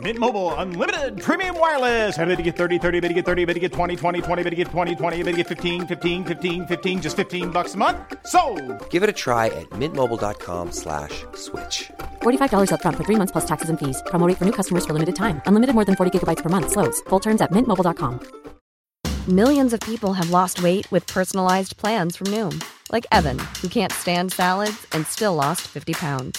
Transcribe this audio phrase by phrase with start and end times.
[0.00, 2.18] Mint Mobile unlimited premium wireless.
[2.18, 4.42] Ready to get 30, 30, bit to get 30, bit to get 20, 20, 20,
[4.42, 7.72] bit to get 20, 20, bit to get 15, 15, 15, 15 just 15 bucks
[7.74, 7.96] a month.
[8.26, 8.40] So,
[8.90, 11.90] Give it a try at mintmobile.com slash switch.
[12.22, 14.02] $45 upfront for three months plus taxes and fees.
[14.06, 15.40] Promo rate for new customers for limited time.
[15.46, 16.72] Unlimited more than 40 gigabytes per month.
[16.72, 17.00] Slows.
[17.08, 18.20] Full terms at mintmobile.com.
[19.28, 22.62] Millions of people have lost weight with personalized plans from Noom,
[22.92, 26.38] like Evan, who can't stand salads and still lost 50 pounds.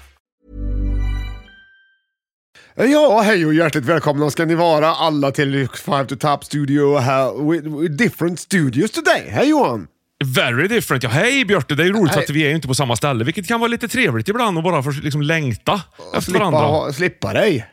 [2.75, 7.49] Ja, hej och hjärtligt välkomna ska ni vara alla till Five to Top Studio här.
[7.51, 9.27] With, with different studios today.
[9.29, 9.87] Hej Johan!
[10.25, 11.03] Very different.
[11.03, 12.23] Ja, hej Björte, det är ju roligt Hej.
[12.23, 14.83] att vi är inte på samma ställe, vilket kan vara lite trevligt ibland och bara
[14.83, 16.93] få liksom längta efter Slippa, varandra.
[16.93, 17.65] slippa dig.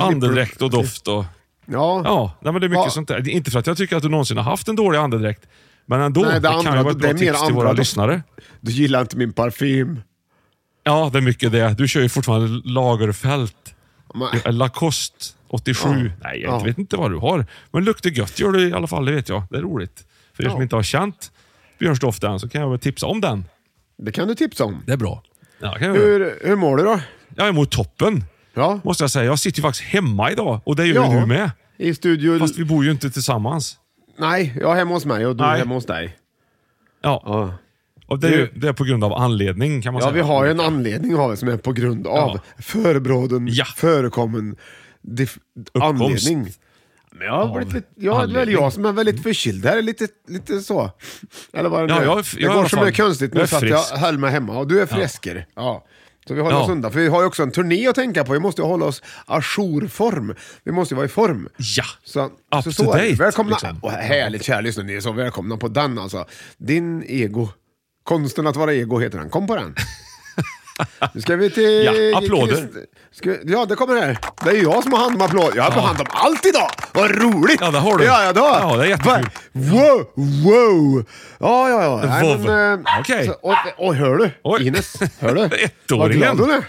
[0.00, 1.24] Andedräkt och doft och...
[1.66, 2.02] Ja.
[2.04, 2.90] Ja, nej, men det är mycket Ja.
[2.90, 3.28] sånt där.
[3.28, 5.42] Inte för att jag tycker att du någonsin har haft en dålig andedräkt,
[5.86, 6.20] men ändå.
[6.20, 7.78] Nej, det det, andra- kan ju vara ett bra tips till andra våra doft.
[7.78, 8.22] lyssnare.
[8.60, 10.00] Du gillar inte min parfym.
[10.84, 11.74] Ja, det är mycket det.
[11.78, 13.50] Du kör ju fortfarande Lagerfeld.
[14.16, 14.52] Nej.
[14.52, 15.88] Lacoste 87.
[16.22, 16.58] Nej, jag Ja.
[16.58, 17.46] vet inte vad du har.
[17.70, 19.42] Men luktar gött gör du i alla fall, det vet jag.
[19.50, 20.04] Det är roligt.
[20.34, 20.52] För er Ja.
[20.52, 21.32] som inte har känt
[21.78, 23.44] Björns än så kan jag väl tipsa om den.
[23.98, 24.82] Det kan du tipsa om.
[24.86, 25.22] Det är bra.
[25.60, 25.94] Ja, kan jag.
[25.94, 27.00] Hur, hur mår du då?
[27.36, 28.24] jag är mot toppen.
[28.54, 28.80] Ja.
[28.84, 29.24] Måste jag säga.
[29.24, 31.14] Jag sitter ju faktiskt hemma idag och det gör Ja.
[31.14, 31.50] ju du med.
[31.76, 32.38] I studio...
[32.38, 33.76] Fast vi bor ju inte tillsammans.
[34.18, 36.16] Nej, jag är hemma hos mig och du är hemma hos dig.
[37.02, 37.22] Ja.
[37.24, 37.54] Ja.
[38.06, 40.14] Och det, är ju, det är på grund av anledning kan man Ja, säga.
[40.14, 42.14] vi har ju en anledning har vi, som är på grund av
[42.56, 42.62] Ja.
[42.62, 43.64] förebråden, Ja.
[43.76, 44.56] förekommen
[45.02, 45.38] dif-
[45.80, 46.48] anledning.
[47.18, 48.54] Men jag har Av blivit lite, jag, det är väl anledning.
[48.54, 49.62] jag som är väldigt förkyld.
[49.62, 50.90] Det här är lite, lite så.
[51.52, 52.06] Eller vad det Ja, nu är.
[52.08, 53.82] jag är- Det jag är i går fall- mycket konstigt nu är för att jag
[53.98, 55.46] höll mig hemma och du är frisker.
[55.54, 55.84] Ja.
[56.28, 56.62] Så vi håller Ja.
[56.62, 58.32] oss undan, för vi har ju också en turné att tänka på.
[58.32, 60.34] Vi måste ju hålla oss ajourform.
[60.64, 61.48] Vi måste ju vara i form.
[61.56, 61.84] Ja.
[62.04, 63.08] Så, Up så, to så är det.
[63.10, 63.50] date, Välkomna.
[63.50, 63.78] liksom.
[63.82, 66.24] Och härligt kära lyssnare, ni är så välkomna på den alltså.
[66.58, 67.48] Din ego.
[68.06, 69.30] Konsten att vara ego heter den.
[69.30, 69.74] Kom på den.
[71.14, 71.84] Nu ska vi till...
[72.12, 72.68] Ja, applåder.
[73.12, 74.18] Ska, ja, det kommer här.
[74.44, 75.56] Det är jag som har hand om applåder.
[75.56, 76.70] Jag har hand om allt idag!
[76.92, 77.60] Vad roligt!
[77.60, 78.04] Ja, det har du.
[78.04, 78.70] Ja, ja, jag.
[78.72, 79.28] Ja, det är jättekul.
[79.52, 81.04] Wow, wow!
[81.40, 82.00] Ja, ja, ja.
[82.08, 83.26] Nej, men, eh, Okej.
[83.26, 84.30] så- Och, hör du?
[84.42, 84.66] Oj.
[84.66, 85.40] Ines, hör du?
[85.48, 86.18] Vad Ettåringen.
[86.36, 86.64] glad hon är.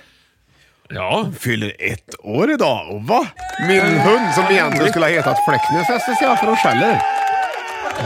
[0.90, 1.31] Ja.
[1.40, 2.90] Fyller ett år idag.
[2.96, 3.28] Och va?
[3.68, 7.02] Min hund som egentligen skulle ha hetat Fläcknäs jag för hon skäller.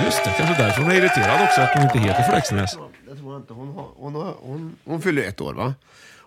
[0.05, 2.77] Just det, kanske därför hon är irriterad också att hon inte heter Fläcksnäs.
[3.31, 3.53] Jag inte.
[3.53, 5.73] Hon, har, hon, har, hon, hon fyller ett år va?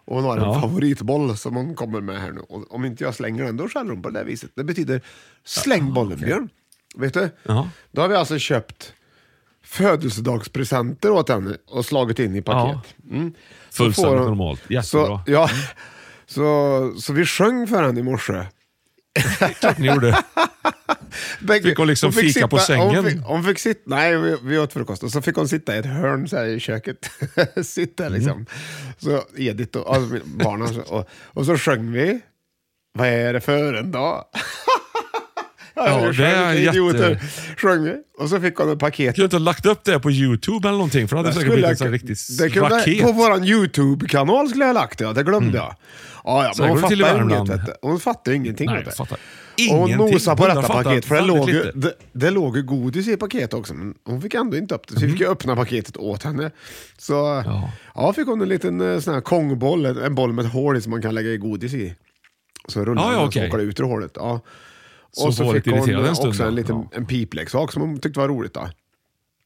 [0.07, 0.61] Och hon har en Ja.
[0.61, 2.41] favoritboll som hon kommer med här nu.
[2.41, 4.51] Och om inte jag slänger den, då skäller hon på det viset.
[4.55, 5.01] Det betyder
[5.45, 6.49] släng bollen, Björn.
[6.97, 7.31] Vet du?
[7.43, 7.69] Ja.
[7.93, 8.93] Då har vi alltså köpt
[9.63, 12.95] födelsedagspresenter åt henne och slagit in i paket.
[13.11, 13.35] Mm.
[13.71, 14.61] Så Fullständigt får hon- normalt.
[14.71, 14.83] Jättebra.
[14.83, 15.49] Så, ja,
[16.27, 18.47] så, så vi sjöng för henne i morse.
[19.61, 20.23] Klart ni gjorde.
[21.63, 22.95] Fick hon liksom fika på sängen?
[22.97, 25.77] Hon fick, hon fick sitta, nej vi, vi åt frukost och så fick hon sitta
[25.77, 27.11] i ett hörn så i köket.
[27.67, 28.33] sitta liksom.
[28.33, 28.47] Mm.
[28.99, 32.21] Så Edith och alltså, barnen och, och så sjöng vi.
[32.99, 34.25] Vad är det för en dag?
[35.75, 35.83] Ja,
[36.17, 37.11] det är vilka idioter.
[37.11, 37.27] jätte-
[37.57, 37.95] Sjöng.
[38.19, 39.17] Och så fick hon ett paket.
[39.17, 41.09] Du inte ha lagt upp det på YouTube eller någonting?
[41.09, 43.03] För det hade Det säkert blivit en sån här riktigt det kunde, raket.
[43.03, 45.75] på vår YouTube-kanal skulle jag ha lagt det, det glömde jag.
[46.25, 47.49] Ja, ja, men hon fattar inget.
[47.49, 47.73] Vet du.
[47.83, 48.67] Hon fattar ingenting.
[48.71, 49.15] Nej, jag fattar
[49.71, 50.13] Och hon ingenting.
[50.13, 53.55] nosade på detta paket, för det låg, ju, det, det låg ju godis i paketet
[53.55, 54.95] också, men hon fick ändå inte upp det.
[54.95, 56.51] Så vi fick ju öppna paketet åt henne.
[56.99, 57.13] Så
[57.47, 57.71] ja.
[57.95, 58.13] Ja.
[58.13, 60.91] fick hon en liten eh, sån här kongboll, en boll med ett hål i som
[60.91, 61.95] man kan lägga i godis i.
[62.69, 64.13] Så rullar Ja, ja, den och så åker det ut ur hålet.
[64.15, 64.41] Ja.
[65.17, 66.89] Så och så fick hon en stund också en, liten, Ja.
[66.97, 68.55] en pipleksak som hon tyckte var roligt.
[68.55, 68.69] Då.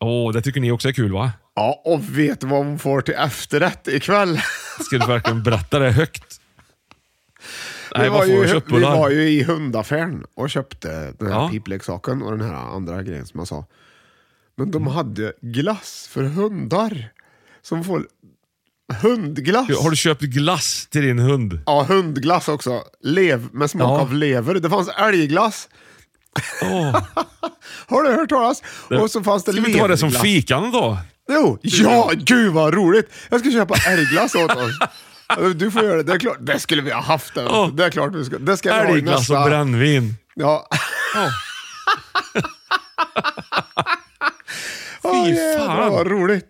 [0.00, 1.32] Åh, det tycker ni också är kul va?
[1.55, 4.41] Ja, och vet du vad hon får till efterrätt ikväll?
[4.81, 6.41] Ska du verkligen berätta det högt?
[7.94, 11.49] Nej, vi, var ju, vi var ju i hundaffären och köpte den här Ja.
[11.53, 13.65] pipleksaken och den här andra grejen som jag sa.
[14.56, 17.09] Men de hade glass för hundar.
[17.62, 18.06] Som får
[19.02, 19.69] hundglass.
[19.82, 21.61] Har du köpt glass till din hund?
[21.67, 22.82] Ja, hundglass också.
[23.02, 24.00] Lev, med smak Ja.
[24.00, 24.55] av lever.
[24.55, 25.69] Det fanns älgglass.
[26.62, 27.02] Åh,
[27.87, 28.62] Har du hört talas?
[29.00, 30.99] Och så fanns det ska vi inte ha det som fikan då?
[31.31, 33.11] Jo, ja, gud vad roligt!
[33.31, 34.73] Jag ska köpa älgglass åt oss.
[35.55, 36.37] Du får göra det, det är klart.
[36.41, 37.34] Det skulle vi ha haft.
[37.34, 37.70] Det, Ja.
[37.75, 38.38] det är klart vi ska.
[38.38, 39.41] Det ska vi ha i nästa.
[39.43, 40.14] och brännvin.
[40.34, 40.69] Ja.
[45.02, 45.93] Åh, Fy jävlar, fan.
[45.93, 46.49] vad roligt.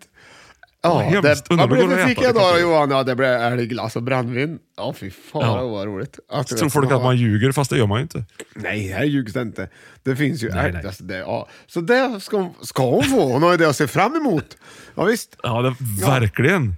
[0.81, 1.49] Ja, hemskt.
[1.49, 1.63] det, det
[2.03, 2.57] att fick jag då.
[2.61, 2.91] Johan?
[2.91, 4.59] Ja, det blev älgglass och brännvin.
[4.77, 5.67] Ja, fy fan Ja.
[5.67, 6.19] vad roligt.
[6.49, 8.23] Du Tror folk att man ljuger, fast det gör man ju inte.
[8.55, 9.69] Nej, här ljugs det inte.
[10.03, 10.73] Det finns ju Nej, älg.
[10.73, 10.85] nej.
[10.85, 11.47] Alltså, det, ja.
[11.67, 13.31] Så det ska, ska hon få.
[13.33, 14.57] Hon har ju det att se fram emot.
[14.95, 15.35] Ja, visst.
[15.43, 16.75] Ja, det, verkligen.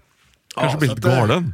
[0.56, 1.53] Kanske Ja, blir det- galen.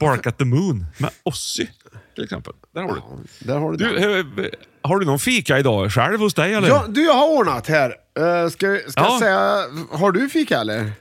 [0.00, 1.70] Bark at the moon med Ossi,
[2.14, 2.52] till exempel.
[2.74, 3.00] Där har du.
[3.46, 4.50] Där har du, du
[4.82, 6.68] har du någon fika idag själv hos dig eller?
[6.68, 7.88] Ja, du, jag har ordnat här.
[7.88, 9.08] Uh, ska ska Ja.
[9.10, 9.64] jag säga,
[9.98, 10.92] har du fika eller?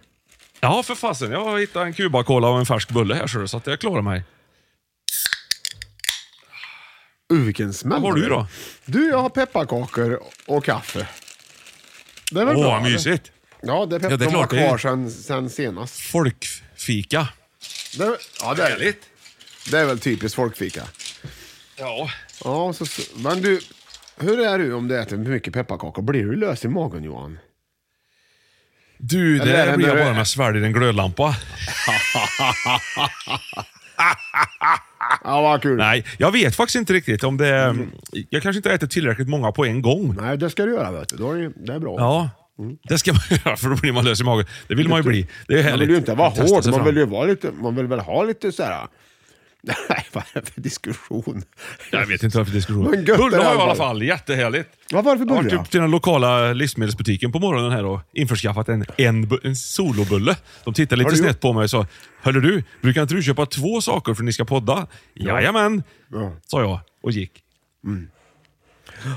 [0.64, 1.32] Ja, för fasen.
[1.32, 3.80] Jag har hittat en Cuba-Cola och en färsk bulle här så det, så att jag
[3.80, 4.24] klarar mig.
[7.34, 8.02] Uh, vilken smäll.
[8.02, 8.30] Vad har du det.
[8.30, 8.48] då?
[8.86, 11.08] Du, jag har pepparkakor och kaffe.
[12.32, 12.78] Det är väl Åh, bra?
[12.80, 12.90] eller?
[12.90, 13.32] mysigt.
[13.62, 16.00] Ja, det är, pepp- Ja, det är de var det kvar sen, sen senast.
[16.00, 17.28] Folkfika.
[17.98, 18.94] Det, ja, det är,
[19.72, 20.84] det är väl typiskt folkfika.
[21.78, 22.10] Ja.
[22.44, 23.62] Ja, så, men du,
[24.18, 26.02] hur är du om du äter mycket pepparkakor?
[26.02, 27.40] Blir du lös i magen Johan?
[28.98, 31.36] Du, det där blir när jag bara med sväljer en glödlampa.
[35.24, 35.78] Ja, vad kul.
[35.78, 37.56] Nej, jag vet faktiskt inte riktigt om det...
[37.58, 37.92] Mm.
[38.30, 40.16] Jag kanske inte äter tillräckligt många på en gång.
[40.22, 41.16] Nej, det ska du göra vet du.
[41.18, 41.96] Då är det, det är bra.
[41.98, 42.30] Ja,
[42.90, 44.46] det ska man göra för då blir man lös i magen.
[44.68, 45.28] Det vill man ju bli.
[45.48, 45.82] Det är Man härligt.
[45.82, 46.86] vill ju inte vara hård, man fram.
[46.86, 48.88] vill ju vara lite, man vill väl ha lite så här.
[49.90, 51.44] Nej, vad är det för diskussion?
[51.92, 52.92] Jag vet inte varför diskussion.
[52.92, 54.04] Men gött Bulle har jag i alla fall.
[54.04, 54.70] Jättehärligt.
[54.92, 57.72] Vad var det för Jag har bulle varit upp till den lokala livsmedelsbutiken på morgonen
[57.72, 60.36] här och införskaffat en, en, en solobulle.
[60.64, 61.88] De tittar lite snett på mig och sa,
[62.22, 64.88] Hörru du, brukar inte du köpa två saker för att ni ska podda?
[65.14, 66.32] Jajamän, Ja.
[66.48, 67.32] sa jag och gick.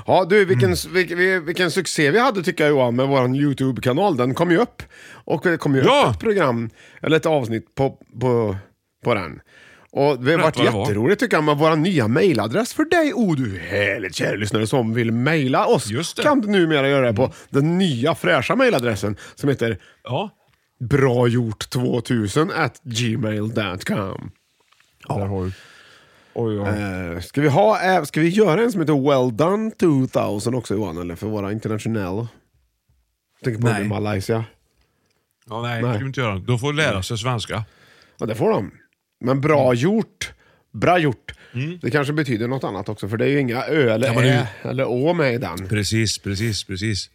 [0.07, 0.93] Ja du, vilken, Mm.
[0.93, 4.17] vilken, vilken succé vi hade tycker jag Johan med vår YouTube-kanal.
[4.17, 4.83] Den kom ju upp.
[5.09, 6.05] Och det kom ju Ja.
[6.07, 6.69] upp ett program,
[7.01, 8.57] eller ett avsnitt på, på,
[9.03, 9.39] på den.
[9.97, 13.13] Och det har varit jätteroligt tycker jag med vår nya mailadress för dig.
[13.13, 15.87] Oh du härligt kära lyssnare som vill mejla oss.
[15.87, 16.23] Just det.
[16.23, 20.29] Kan du numera göra det på den nya fräscha mailadressen som heter Ja,
[20.79, 24.31] bragjort2000 at gmail.com.
[25.07, 25.51] där har du.
[26.33, 26.67] Oj, ja.
[26.67, 30.73] Eh, ska, vi ha, eh, ska vi göra en som heter Well Done 2000 också
[30.73, 30.97] Johan?
[30.97, 32.27] Eller för våra internationella?
[33.43, 33.83] Tänker på Nej.
[33.87, 34.45] Malaysia.
[35.49, 35.91] ja, nej, Nej.
[35.91, 36.39] det ska vi inte göra.
[36.39, 37.63] De får lära sig svenska.
[38.19, 38.71] Ja, det får de.
[39.19, 39.75] Men bra Mm.
[39.75, 40.31] gjort.
[40.73, 41.31] Bra gjort.
[41.81, 44.47] Det kanske betyder något annat också, för det är ju inga ö eller Ja, ä
[44.63, 45.67] eller å med i den.
[45.67, 47.09] Precis, precis, precis.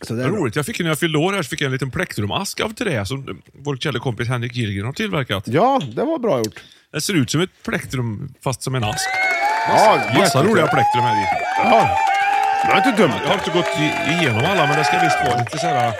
[0.00, 0.56] Så det är roligt.
[0.56, 3.06] Jag fick när jag fyllde år här så fick jag en liten plektrumask av trä
[3.06, 5.44] som vår källa kompis Henrik Gillgren har tillverkat.
[5.48, 6.60] Ja, det var bra gjort.
[6.92, 9.08] Det ser ut som ett plektrum fast som en ask.
[9.68, 11.26] Ja, Massa roliga plektrum här i.
[11.58, 11.96] Ja.
[12.66, 13.12] Det var inte dumt.
[13.22, 13.78] Jag har inte gått
[14.20, 15.92] igenom alla, men det ska visst vara lite såhär...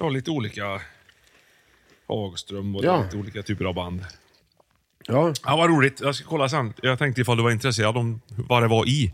[0.00, 0.80] Ja, lite olika...
[2.08, 3.02] Hagström och Ja.
[3.04, 4.00] lite olika typer av band.
[5.06, 5.32] Ja.
[5.44, 6.00] Ja, vad roligt.
[6.00, 6.72] Jag ska kolla sen.
[6.82, 9.12] Jag tänkte ifall du var intresserad om vad det var i.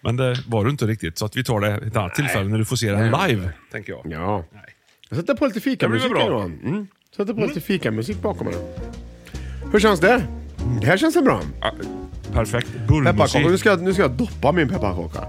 [0.00, 2.58] Men det var du inte riktigt, så att vi tar det ett annat tillfälle när
[2.58, 3.50] du får se den live.
[3.72, 4.02] Tänker jag.
[4.12, 4.44] ja.
[4.52, 4.62] Nej.
[5.08, 6.26] Jag sätter på lite fikamusik här.
[6.28, 6.60] Johan.
[6.64, 6.86] Mm.
[7.16, 8.60] Sätter på lite fikamusik bakom den.
[9.72, 10.22] Hur känns det?
[10.80, 11.40] Det här känns det bra.
[11.60, 11.72] Ja,
[12.32, 12.68] Perfekt.
[12.72, 13.38] Pepparkaka.
[13.38, 13.60] Nu Bullmusik.
[13.60, 15.20] ska, jag, nu ska jag doppa min pepparkaka.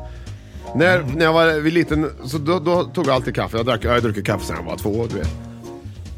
[0.75, 3.57] När, när jag var liten, så då, då tog jag alltid kaffe.
[3.57, 5.29] Jag, drack, jag har druckit kaffe sedan jag var två, du vet.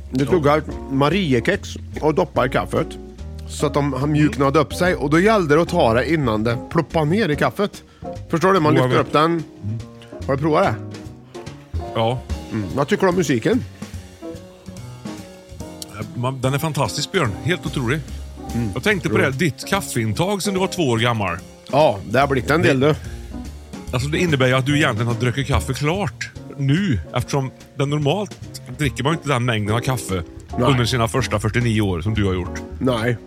[0.09, 0.61] Nu tog jag
[0.91, 1.69] Mariekex
[2.01, 2.87] och doppade i kaffet.
[3.47, 4.95] Så att de han mjuknade upp sig.
[4.95, 7.83] Och då gällde det att ta det innan det ploppade ner i kaffet.
[8.29, 8.59] Förstår du?
[8.59, 9.43] Man lyfter upp den.
[10.27, 10.75] Har du provat det?
[11.95, 12.19] Ja.
[12.75, 13.63] Vad tycker du om musiken?
[16.15, 17.31] Man- Den är fantastisk Björn.
[17.43, 17.99] Helt otrolig.
[18.55, 18.69] Mm.
[18.73, 21.37] Jag tänkte på det, ditt kaffeintag sen du var två år gammal.
[21.71, 22.95] Ja, det har blivit en del du.
[23.91, 26.99] Alltså det innebär ju att du egentligen har druckit kaffe klart nu.
[27.15, 28.31] Eftersom den normalt
[28.79, 30.23] dricker man inte den mängden av kaffe
[30.57, 32.61] under sina första 49 år som du har gjort.
[32.79, 33.17] Nej.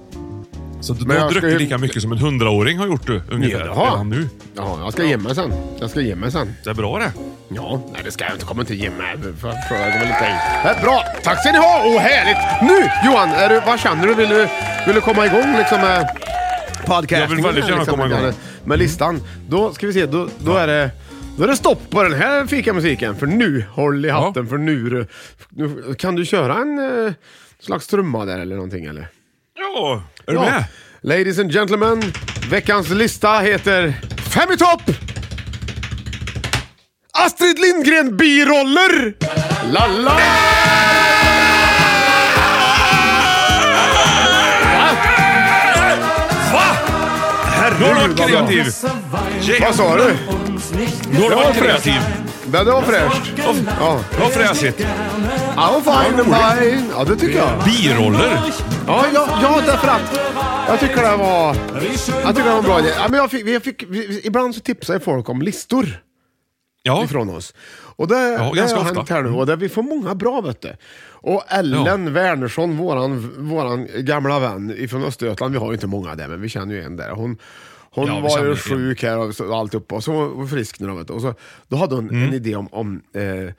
[0.80, 3.58] Så du har druckit lika mycket som en hundraåring har gjort du, ungefär.
[3.58, 3.92] Ja, jag.
[3.92, 4.28] redan nu.
[4.56, 5.52] Ja, jag ska ge mig sen.
[5.80, 6.54] Jag ska ge mig sen.
[6.64, 7.12] Det är bra det.
[7.48, 8.44] Ja, nej det ska jag inte.
[8.44, 9.16] Kommer inte ge mig.
[9.22, 11.04] För, för, för, det äh, Bra!
[11.22, 11.82] Tack ska ni ha!
[11.86, 12.62] Åh, härligt!
[12.62, 14.14] Nu Johan, är du, vad känner du?
[14.14, 14.48] Vill, du?
[14.86, 16.06] vill du komma igång liksom med
[16.86, 17.20] podcastingen?
[17.20, 18.32] Jag vill väldigt gärna liksom, komma igång.
[18.64, 19.22] Med, listan.
[19.48, 20.90] Då ska vi se, då, då är det...
[21.42, 24.90] Då är det stopp på den här fikamusiken, för nu, håll i hatten, för nu,
[24.90, 25.06] det-
[25.50, 25.94] nu...
[25.94, 27.12] Kan du köra en eh,
[27.60, 29.08] slags trumma där eller någonting eller?
[29.58, 30.44] Ja, är du Ja.
[30.44, 30.64] med?
[31.00, 32.02] Ladies and gentlemen,
[32.50, 33.94] Veckans lista heter
[34.34, 34.82] Fem i topp!
[37.12, 39.14] Astrid Lindgren biroller!
[39.72, 40.20] La la!
[47.82, 48.64] Nu har du varit kreativ.
[49.60, 50.02] Vad sa du?
[50.02, 50.08] Har
[50.46, 52.00] du Det var varit kreativ.
[52.52, 53.32] Men det var fräscht.
[53.80, 54.00] Ja.
[54.10, 54.86] Det var fräsigt.
[55.56, 56.90] Ja, fine, fine.
[56.96, 57.64] Ja, det tycker jag.
[57.64, 58.40] Biroller.
[58.86, 60.20] Ja, ja, ja därför att
[60.68, 61.56] jag tycker det var,
[62.24, 62.88] jag tycker det var en bra idé.
[62.96, 63.82] Ja, men jag fick, jag fick,
[64.24, 65.86] ibland så tipsar ju folk om listor
[66.82, 67.04] Ja.
[67.04, 67.54] ifrån oss.
[67.96, 68.94] Och det, det ganska har ofta.
[68.94, 70.76] hänt här nu och det, vi får många bra vet du.
[71.10, 76.28] Och Ellen Wernersson, våran, våran gamla vän ifrån Östergötland, vi har ju inte många där
[76.28, 77.10] men vi känner ju en där.
[77.10, 77.38] Hon,
[77.94, 80.80] hon Ja, var ju sjuk här och, så, och alltihopa och så var hon frisk
[80.80, 81.12] nu då, vet du.
[81.12, 81.34] Och så,
[81.68, 82.28] då hade hon Mm.
[82.28, 83.54] en idé om, om, eh,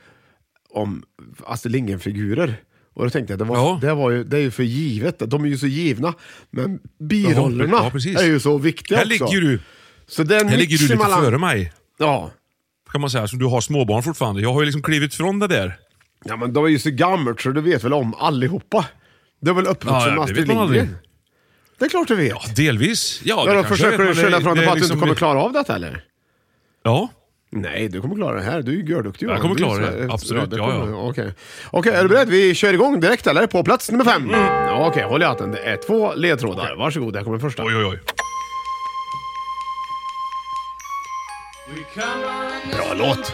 [0.69, 1.03] om
[1.45, 2.55] Astrid Lindgren-figurer.
[2.93, 3.79] Och då tänkte jag, det, var, Ja.
[3.81, 6.13] det, var ju, det är ju för givet, de är ju så givna.
[6.51, 9.25] Men birollerna Ja, är ju så viktiga Här också.
[9.25, 9.59] ligger du,
[10.07, 11.73] Så det är här ligger du lite emellan- före mig.
[11.99, 12.31] Ja.
[12.91, 13.27] Kan man säga.
[13.27, 14.41] Så du har småbarn fortfarande.
[14.41, 15.75] Jag har ju liksom klivit från det där.
[16.25, 18.85] ja, men de är ju så gammalt så du vet väl om allihopa.
[19.41, 20.47] Du är väl uppvuxen Ja, med Astrid.
[20.47, 20.95] Lindgren?
[21.83, 22.55] Det är klart du vet.
[22.55, 23.21] Delvis.
[23.23, 24.93] Ja, Ja, då försöker du skylla det- från det det är på att du inte
[24.93, 26.03] liksom- kommer klara av detta eller?
[26.83, 27.09] Ja.
[27.51, 28.61] Nej, du kommer klara det här.
[28.61, 29.29] Du är ju görduktig.
[29.29, 30.13] Jag kommer klara det.
[30.13, 30.79] Absolut, ja, ja.
[30.79, 31.31] kommer- Okej,
[31.71, 32.29] Okej, är du beredd?
[32.29, 33.47] Vi kör igång direkt eller?
[33.47, 34.23] På plats nummer fem.
[34.29, 34.39] Mm.
[34.41, 35.51] Ja, Okej, håll i hatten.
[35.51, 36.75] Det är två ledtrådar.
[36.75, 37.63] Varsågod, här kommer första.
[37.63, 37.99] Oj, oj, oj.
[42.75, 43.33] Bra låt.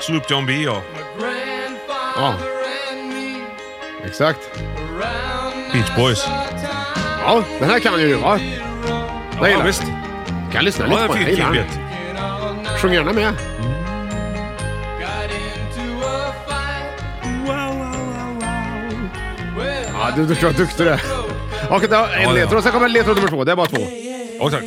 [0.00, 0.82] Sloop John B, ja.
[2.16, 2.34] Ja.
[4.04, 4.60] Exakt.
[5.72, 6.26] Beach Boys.
[7.26, 8.40] Ja, den här kan ju du va?
[9.40, 9.82] Ja, gillar visst.
[10.52, 11.22] Kan lyssna Ja, lite på den.
[11.22, 12.78] Jag gillar den.
[12.78, 13.32] Sjung gärna med.
[19.92, 21.00] Ja, du, du är duktig du är.
[21.70, 22.32] Okej, det var en Ja, ja.
[22.32, 22.62] ledtråd.
[22.62, 23.44] Sen kommer ledtråd nummer två.
[23.44, 23.82] Det är bara två.
[24.40, 24.64] Ja, tack.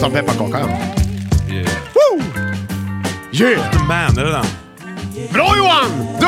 [0.00, 0.58] Ta en pepparkaka.
[0.58, 1.54] Ja.
[1.54, 1.70] Yeah.
[1.94, 2.22] Woo!
[3.32, 3.86] Yeah!
[3.88, 4.44] Man, är det den?
[5.32, 6.06] Bra Johan!
[6.20, 6.26] Du!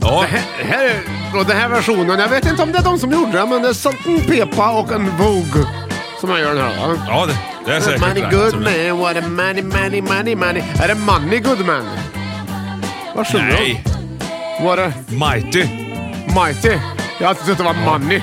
[0.00, 0.20] Ja.
[0.20, 1.00] Det här, här är,
[1.40, 3.62] och den här versionen, jag vet inte om det är de som gjorde den, men
[3.62, 5.66] det är Salt and Pepa och en Vogue
[6.20, 6.86] som jag gör den här.
[6.88, 6.96] va?
[7.08, 10.62] Ja, det, det är säkert Money good det- man, what a money, money, money, money.
[10.80, 11.88] Är det Money good man?
[13.14, 13.84] Vad sjunger Nej,
[14.58, 14.64] de?
[14.64, 15.64] What a Mighty.
[16.34, 16.78] mighty.
[17.18, 18.22] Jag har alltid trott det var money.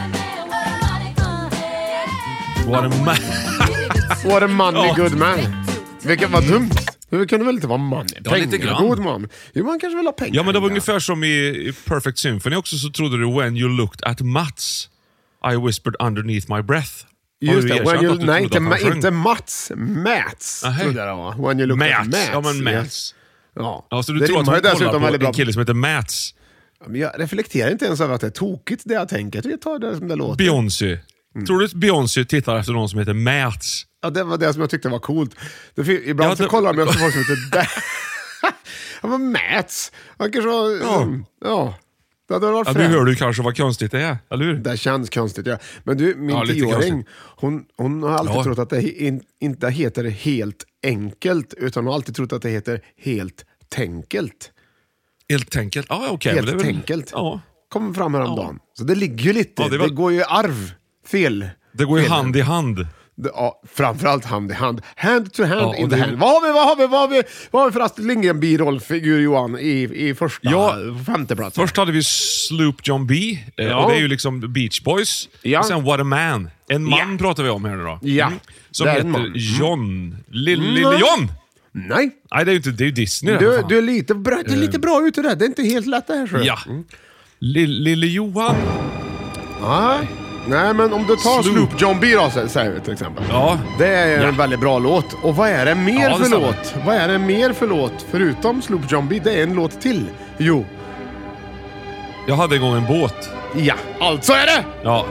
[2.68, 3.16] What a man.
[4.32, 5.66] What a money good man.
[6.02, 6.70] Vilket var dumt.
[7.20, 8.06] Det kunde väl inte vara money?
[8.24, 8.88] Ja, lite Pengar, grann.
[8.88, 9.30] god man.
[9.54, 10.36] Jo, man kanske vill ha pengar.
[10.36, 13.58] Ja, men det var ungefär som i, i Perfect Symphony också, så trodde du when
[13.58, 14.90] you looked at Mats,
[15.54, 16.92] I whispered underneath my breath.
[17.48, 19.72] Har Just det, when you, nej inte, ma- inte Mats.
[19.76, 20.84] Mats Nähä.
[20.84, 21.48] trodde jag det var.
[21.48, 22.08] When you look at Mats.
[22.08, 22.30] Mats.
[22.34, 22.64] Ja, men.
[22.64, 23.16] Mats.
[23.56, 23.88] Ja.
[23.92, 25.28] Ja, så du det tror att hon kollar på bra.
[25.28, 26.34] en kille som heter Mats?
[26.88, 29.42] Men jag reflekterar inte ens över att det är tokigt det jag tänker.
[29.50, 30.38] Jag tar det som det låter.
[30.38, 31.00] Beyoncé.
[31.36, 31.46] Mm.
[31.46, 33.86] Tror du att Beyoncé tittar efter någon som heter Mats?
[34.02, 35.36] Ja, det var det som jag tyckte var coolt.
[35.76, 37.68] Det, ibland Ja, så det- kollar de efter folk som heter där.
[39.02, 39.92] ja, men Mats.
[40.18, 40.70] Han kanske var...
[40.82, 41.08] Ja.
[41.46, 41.76] ja.
[42.28, 44.54] Det hade varit Ja, nu hör du kanske vad konstigt det är, eller hur?
[44.56, 45.58] Det känns konstigt, ja.
[45.84, 48.44] Men du, min Ja, tioåring, hon, hon har alltid Ja.
[48.44, 52.50] trott att det in, inte heter helt enkelt, utan hon har alltid trott att det
[52.50, 54.52] heter helt tänkelt.
[55.30, 55.86] Helt enkelt.
[55.90, 56.36] Ja, okej.
[56.36, 57.10] men helt det väl- tänkelt.
[57.12, 57.42] Ja.
[57.70, 58.60] Kom fram häromdagen.
[58.78, 60.72] Så det ligger ju lite, Ja, det det, var- går ju i arv.
[61.12, 61.50] Fel.
[61.72, 62.14] Det går ju Fel.
[62.14, 62.88] hand i hand.
[63.34, 64.82] Ja, framförallt hand i hand.
[64.96, 66.18] Hand to hand Ja, in the hand.
[66.18, 68.40] Vad har vi, vad har vi, vad har vi, vad har vi för Astrid Lindgren
[68.40, 71.56] birollfigur Johan i, i första, Ja, femte plats?
[71.56, 73.38] Först hade vi Sloop John B.
[73.58, 73.84] eh, Ja.
[73.84, 75.30] Och det är ju liksom Beach Boys.
[75.42, 75.60] Ja.
[75.60, 76.50] Och sen What a Man.
[76.68, 77.18] En man Ja.
[77.20, 78.00] pratar vi om här nu då.
[78.02, 78.32] Ja,
[78.72, 79.22] Som det är heter man.
[79.22, 79.34] Mm.
[79.36, 80.18] John.
[80.32, 80.72] Lille, Nej.
[80.74, 81.32] lille John!
[81.72, 84.54] Nej, Nej, det är ju inte, det är Disney du, du, är lite bra, du
[84.54, 85.36] är lite bra ute där.
[85.36, 86.28] Det är inte helt lätt det här.
[86.28, 86.38] så.
[86.44, 86.60] Ja.
[87.40, 88.56] Lille, lille Johan.
[89.62, 90.08] Nej.
[90.48, 91.46] Nej, men om du tar Sloop.
[91.70, 93.24] Sloop John B då, sä- säger vi till exempel.
[93.30, 93.58] Ja.
[93.80, 94.28] Det är Ja.
[94.28, 95.14] en väldigt bra låt.
[95.24, 96.46] Och vad är det mer Ja, för stämmer.
[96.48, 96.74] låt?
[96.86, 98.06] Vad är det mer för låt?
[98.12, 100.06] Förutom Sloop John B, det är en låt till.
[100.38, 100.66] Jo,
[102.28, 103.30] Jag hade en gång en båt.
[103.56, 104.64] ja, alltså är det!
[104.84, 105.06] Ja.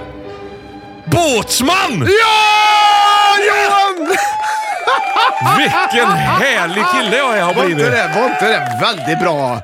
[1.05, 2.09] Båtsman!
[2.23, 3.37] Ja!
[3.49, 4.09] Johan!
[5.59, 7.93] Vilken härlig kille jag har Var inte, blivit.
[7.93, 9.61] det, var inte det väldigt bra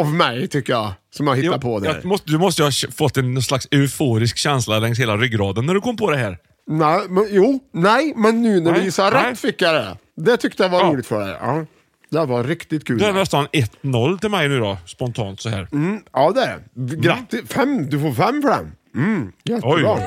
[0.00, 1.86] av mig, tycker jag, som jag hittade på det?
[1.86, 5.74] jag måste, du måste ju ha fått en slags euforisk känsla längs hela ryggraden när
[5.74, 6.38] du kom på det här.
[6.66, 9.30] Nej, men, jo, nej, men nu när Nej, du gissar nej.
[9.30, 9.96] rätt fick jag det.
[10.16, 10.86] Det tyckte jag var Ja.
[10.86, 11.36] roligt för dig.
[11.40, 11.64] Ja.
[12.10, 12.98] Det var riktigt kul.
[12.98, 13.46] Det är nästan
[13.82, 15.68] 1-0 till mig nu då, spontant så här.
[15.72, 16.58] Mm, ja, det är.
[16.96, 17.40] Grattis!
[17.48, 18.72] Fem, du får fem för den.
[18.94, 19.70] Mm, jättebra.
[19.74, 20.00] Oj, oj.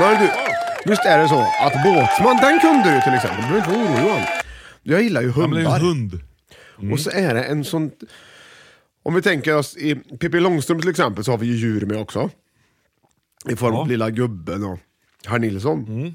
[0.00, 0.28] Men du,
[0.90, 3.44] visst är det så att båtsman, den kunde du till exempel.
[3.44, 4.26] Du behöver inte vara orolig.
[4.82, 5.78] Jag gillar ju Ja, men det är hundar.
[5.78, 5.96] ju en
[6.80, 6.92] hund.
[6.92, 7.90] Och så är det en sån...
[9.02, 12.00] Om vi tänker oss i Pippi Långstrump till exempel så har vi ju djur med
[12.00, 12.30] också.
[13.50, 13.90] I form av Ja.
[13.90, 14.78] Lilla Gubben och
[15.26, 16.14] Herr Nilsson.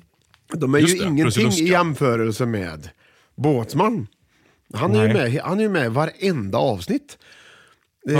[0.54, 2.90] De är Just ju det, ingenting i jämförelse med
[3.36, 4.08] Båtsman.
[4.74, 7.18] Han är, ju med, han är ju med i varenda avsnitt.
[8.06, 8.20] Ja.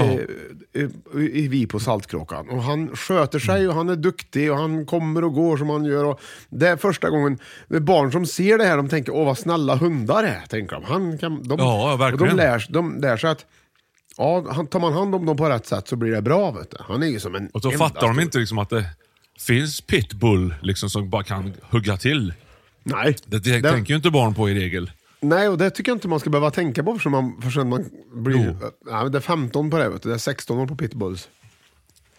[0.74, 0.90] Eh,
[1.22, 2.50] i, Vi på Saltkråkan.
[2.50, 5.86] Och han sköter sig och han är duktig och han kommer och går som han
[5.86, 6.06] gör.
[6.06, 9.76] Och det är första gången, barn som ser det här, de tänker åh vad snälla
[9.76, 10.42] hundar är.
[10.50, 10.84] Tänker de.
[10.84, 12.38] Han kan, de Ja, och verkligen.
[12.38, 13.46] de, lär, de lär sig att
[14.18, 16.52] ja, han- tar man hand om dem på rätt sätt så blir det bra.
[16.52, 16.78] Vet du.
[16.88, 18.86] Han är ju som en Och enda fattar de inte liksom att det
[19.40, 22.34] finns pitbull liksom, som bara kan hugga till.
[22.84, 23.16] Nej.
[23.26, 24.92] Det, det Den- tänker ju inte barn på i regel.
[25.20, 27.86] Nej, och det tycker jag inte man ska behöva tänka på förrän man, förrän man
[28.14, 28.56] blir...
[28.92, 30.10] Nej, det är 15 på det, vet du.
[30.10, 31.30] det är 16 år på pitbulls.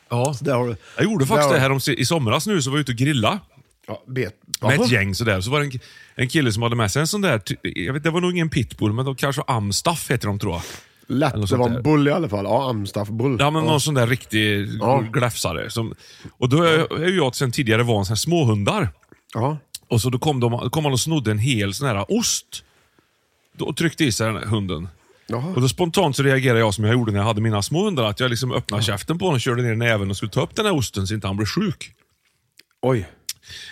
[0.08, 0.34] Ja.
[0.40, 2.76] Där har Jag gjorde faktiskt där det har- här om, i somras nu, så var
[2.76, 3.40] jag ute och grilla
[3.86, 4.34] Ja, bet.
[4.62, 5.40] med ett gäng sådär.
[5.40, 5.72] Så var det en,
[6.14, 8.50] en kille som hade med sig en sån där, jag vet, det var nog ingen
[8.50, 10.62] pitbull, men de kanske Amstaff heter de tror jag.
[11.08, 12.44] Lätt, det var en bull i alla fall.
[12.44, 13.36] Ja, Amstaff bull.
[13.40, 15.04] Ja, men någon sån där riktig Ja.
[15.12, 15.70] gläfsare.
[15.70, 15.94] Som,
[16.38, 18.88] och då är, ju jag sen tidigare van sån här småhundar.
[19.34, 19.58] Ja.
[19.88, 22.64] Och så då kom, de, kom han och snodde en hel sån här ost.
[23.58, 24.88] Då tryckte i sig den här hunden.
[25.26, 25.52] Jaha.
[25.54, 28.04] Och då spontant så reagerade jag som jag gjorde när jag hade mina små hundar.
[28.04, 30.66] Att jag liksom öppnade käften på honom, körde ner näven och skulle ta upp den
[30.66, 31.92] här osten så inte han blev sjuk.
[32.82, 33.08] Oj.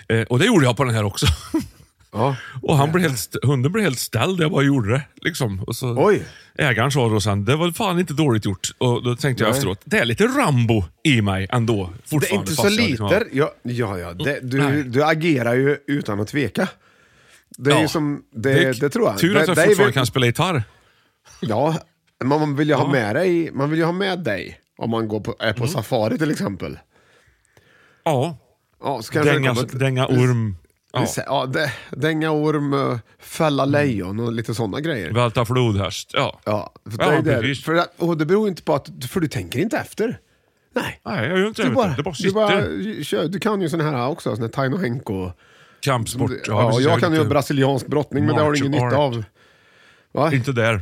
[0.08, 1.26] Eh, och det gjorde jag på den här också.
[2.14, 2.36] Ja.
[2.62, 5.02] och han blev helt, hunden blev helt ställd, jag bara gjorde det.
[5.16, 5.62] Liksom.
[5.66, 6.22] Och så Oj.
[6.58, 8.68] Ägaren sa då sen, det var fan inte dåligt gjort.
[8.78, 9.58] Och då tänkte jag Nej.
[9.58, 11.74] efteråt, det är lite Rambo i mig ändå.
[11.74, 13.24] Det är fortfarande, inte så jag liksom lite.
[13.32, 14.12] Ja, ja, ja.
[14.12, 16.68] Det, du, du agerar ju utan att tveka.
[17.58, 17.82] Det är Ja.
[17.82, 19.18] ju som, det, det, tror jag.
[19.18, 20.62] Tur att det, jag det fortfarande väl- kan spela gitarr.
[21.40, 21.76] Ja,
[22.20, 24.58] men man vill ju ha med dig, man vill ha med dig.
[24.78, 25.68] Om man går på, är på Mm.
[25.68, 26.78] safari till exempel.
[28.04, 28.38] Ja.
[28.84, 30.56] Ja, det Dänga, ett- dänga orm.
[30.92, 31.06] Ja.
[31.16, 31.22] Ja.
[31.26, 33.72] Ja, det, dänga orm, eh, fälla Mm.
[33.72, 35.12] lejon och lite sådana grejer.
[35.12, 36.10] Välta flodhäst.
[36.14, 36.40] Ja.
[36.44, 37.64] Ja, för det, Ja, är precis.
[37.64, 40.18] för det, och det beror inte på att, för du tänker inte efter.
[40.74, 41.00] Nej.
[41.04, 41.68] Nej, jag gör inte det.
[41.68, 41.94] Du vet bara, du.
[41.96, 42.34] Det bara du, sitter.
[42.34, 45.30] bara, kör, du kan ju såna här också, såna här Taino Henko.
[45.80, 46.30] Kampsport.
[46.46, 46.86] Ja, precis.
[46.86, 49.24] jag kan ju brasiliansk brottning, men det har du ingen martial nytta art.
[50.14, 50.30] av.
[50.30, 50.34] Va?
[50.34, 50.80] Inte där.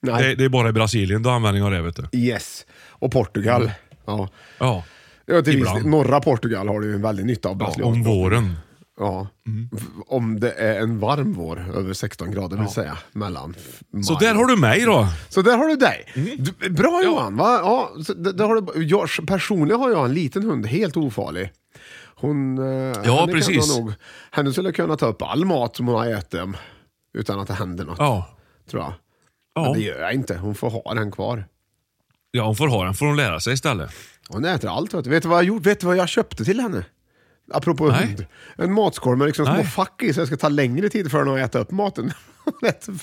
[0.00, 0.22] Nej.
[0.22, 1.82] Det, det är bara i Brasilien du har användning av det.
[1.82, 2.18] Vet du.
[2.18, 2.66] Yes.
[2.90, 3.70] Och Portugal.
[4.06, 4.28] Ja.
[4.58, 4.84] Ja.
[5.26, 7.84] Ja, till viss, norra Portugal har du ju en väldig nytta av ja.
[7.84, 8.56] Om våren.
[9.00, 9.26] Ja.
[9.44, 14.12] V- Om det är en varm vår, över 16 grader vill säga, mellan f- Så
[14.12, 15.08] maj där har du mig då.
[15.28, 16.12] Så där har du dig.
[16.14, 16.30] Mm.
[16.60, 17.36] Du, bra Johan!
[17.36, 17.60] Va?
[17.62, 21.50] Ja, där, där har du, jag, personligen har jag en liten hund, helt ofarlig.
[22.18, 23.74] Hon, eh, henne precis.
[23.74, 23.92] Kan nog,
[24.30, 26.56] henne skulle kunna ta upp all mat som hon har ätit um,
[27.18, 27.98] utan att det händer något.
[27.98, 28.36] Ja.
[28.70, 28.92] Tror jag.
[29.54, 29.62] Ja.
[29.62, 31.44] Men det gör jag inte, hon får ha den kvar.
[32.30, 32.94] ja, hon får ha den.
[32.94, 33.90] får hon lära sig istället.
[34.28, 34.94] Hon äter allt.
[34.94, 35.66] Vet du, vet du vad jag gjort?
[35.66, 36.84] Vet du vad jag köpte till henne?
[37.52, 38.06] Apropå Nej.
[38.06, 38.26] hund.
[38.56, 41.32] En matskål med liksom små fack i så det ska ta längre tid för henne
[41.44, 42.12] att äta upp maten.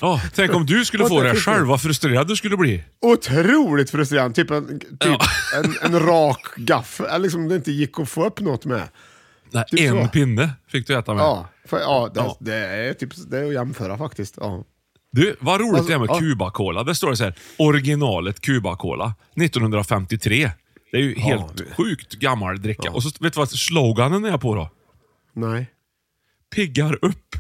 [0.02, 2.84] Ja, tänk om du skulle få det själv, vad frustrerad du skulle bli.
[3.02, 4.36] Otroligt frustrerande.
[4.36, 5.20] Typ en, typ Ja.
[5.64, 8.82] en, en rak gaffel, eller liksom det inte gick att få upp något med.
[9.52, 10.08] Nej, Typ en så.
[10.12, 11.22] pinne fick du äta med.
[11.22, 12.38] Ja, för, ja, det, Ja.
[12.40, 14.34] det är typ det är att jämföra faktiskt.
[14.38, 14.64] Ja.
[15.12, 16.10] Du, vad roligt Alltså, det är med.
[16.10, 16.84] Cuba-Cola.
[16.84, 20.52] Det står det så här, originalet Cuba-Cola, 1953.
[20.94, 22.92] Det är ju helt det- sjukt gammal dricka.
[22.92, 24.70] Och så vet du vad sloganen är på då?
[25.34, 25.68] Nej.
[26.56, 27.36] Piggar upp.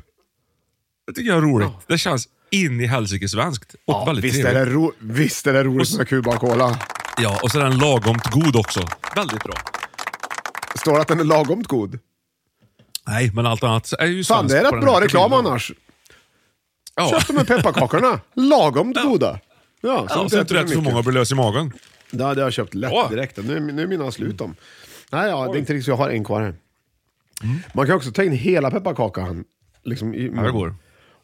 [1.07, 1.69] Det tycker jag är roligt.
[1.87, 3.75] Det känns in i helsike svenskt.
[3.85, 4.67] Och väldigt visst, är trevligt.
[4.67, 6.79] det ro, visst är det roligt med Cuba Cola.
[7.17, 8.87] Ja, och så är den lagomt god också.
[9.15, 9.53] Väldigt bra.
[10.75, 11.99] Står det att den är lagomt god?
[13.07, 15.31] Nej, men allt annat är ju Fan, svenskt det är på rätt den bra reklam
[15.31, 15.45] bilden.
[15.45, 15.71] annars.
[16.95, 17.09] Ja.
[17.09, 18.19] Köp de här pepparkakorna.
[18.33, 19.39] Lagomt goda.
[19.81, 21.71] Ja, Ja, så inte rätt för många blir lös i magen.
[22.13, 23.09] Det hade jag köpt lätt Åh.
[23.09, 23.37] direkt.
[23.43, 24.55] Nu, nu är mina slut om.
[25.11, 26.53] Nej, ja, det är inte riktigt så jag har en kvar här.
[27.43, 27.55] Mm.
[27.73, 29.43] Man kan också ta in hela pepparkakan
[29.83, 30.75] liksom i Ja, det går.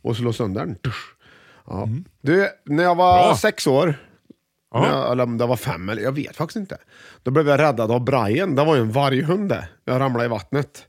[0.01, 0.75] och slå sönder den.
[0.75, 1.15] Tusch.
[1.67, 1.87] Ja.
[2.21, 3.35] Du, när jag var Bra.
[3.37, 3.95] sex år,
[4.73, 6.77] när jag, eller om det var fem, eller jag vet faktiskt inte.
[7.23, 8.55] Då blev jag räddad av Brian.
[8.55, 9.67] Det var ju en varghund det.
[9.85, 10.85] Jag ramlade i vattnet.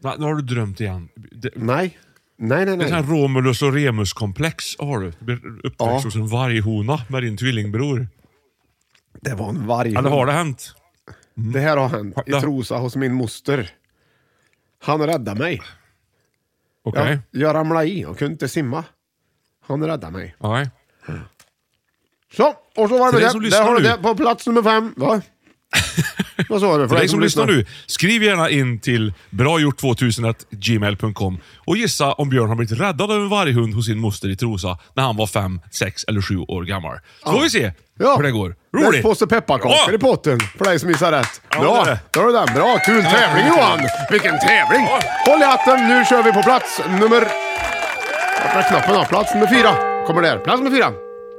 [0.00, 1.08] Nej, nu har du drömt igen.
[1.32, 1.98] Det, Nej,
[2.36, 2.66] nej, nej.
[2.66, 2.88] det är nej.
[2.88, 5.10] sån här Romulus och Remus-komplex har du.
[5.18, 6.00] Du blir uppväxt Ja.
[6.04, 8.08] hos en varghona med din tvillingbror.
[9.24, 9.98] Det var en varghund.
[9.98, 10.74] Eller har det hänt?
[11.34, 12.32] Det här har hänt i.
[12.32, 13.70] Trosa hos min moster.
[14.82, 15.62] Han räddade mig.
[16.84, 17.18] Okej.
[17.30, 18.84] Jag, jag ramlade i och kunde inte simma.
[19.66, 20.36] Han räddade mig.
[20.38, 20.70] Nej.
[22.32, 23.50] Så, och så var det som det.
[23.50, 24.94] Där har du det på plats nummer fem.
[24.96, 25.22] Va?
[26.48, 26.88] Vad sa du?
[26.88, 32.56] För dig som lyssnar nu, skriv gärna in till bragjort2000gmail.com och gissa om Björn har
[32.56, 36.04] blivit räddad av en varghund hos sin moster i Trosa när han var fem, sex
[36.04, 36.98] eller sju år gammal.
[37.24, 38.16] Så får vi se Ja.
[38.16, 38.54] hur det går.
[38.76, 39.02] Roligt!
[39.02, 39.92] påse pepparkakor Ja.
[39.94, 41.40] i potten för dig som gissar rätt.
[41.50, 42.00] Ja, Bra, det är det.
[42.10, 42.54] då har du den.
[42.54, 43.78] Bra, kul tävling Johan!
[44.10, 44.84] Vilken tävling!
[44.84, 45.00] Ja.
[45.26, 47.22] Håll i hatten, nu kör vi på plats nummer...
[48.46, 49.04] Öppna knappen då.
[49.04, 49.74] Plats nummer fyra
[50.06, 50.38] kommer där.
[50.38, 50.92] Plats nummer fyra.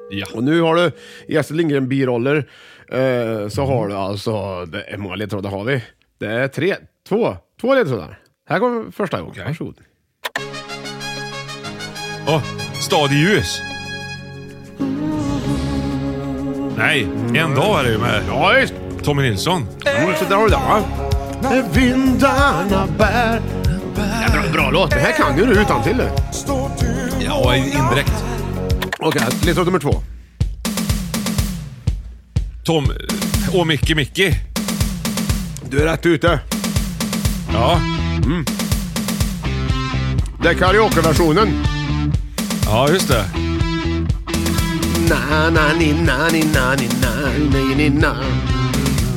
[0.10, 0.26] Ja.
[0.34, 0.92] Och nu har du
[1.28, 2.46] i Astrid Lindgren biroller
[2.92, 5.84] Eh, så har du alltså, det, hur många ledtrådar har vi?
[6.20, 6.76] Det är tre,
[7.10, 8.20] två, två ledtrådar.
[8.50, 9.32] Här kommer första gången.
[9.32, 9.46] Okej.
[9.48, 9.76] Varsågod.
[12.28, 12.42] Åh,
[12.80, 13.62] Stad i ljus.
[16.78, 18.74] Nej, en dag är det ju med Ja, visst.
[19.04, 19.66] Tommy Nilsson.
[20.20, 20.84] Så där har du den va?
[21.42, 23.42] När vindarna bär.
[23.98, 24.90] Ja, bra, bra låt.
[24.92, 26.02] Det här kan ju du utan till.
[27.26, 28.24] Ja, indirekt.
[29.00, 29.92] Okej, ledtråd nummer två.
[32.66, 32.92] Tom...
[33.54, 34.36] Åh, Micke Micke.
[35.70, 36.40] Du är rätt ute.
[37.54, 37.80] Ja,
[40.42, 41.64] Det är karaokeversionen.
[42.66, 43.26] ja just det.
[45.10, 48.16] Na na ni na ni na ni na ni ni na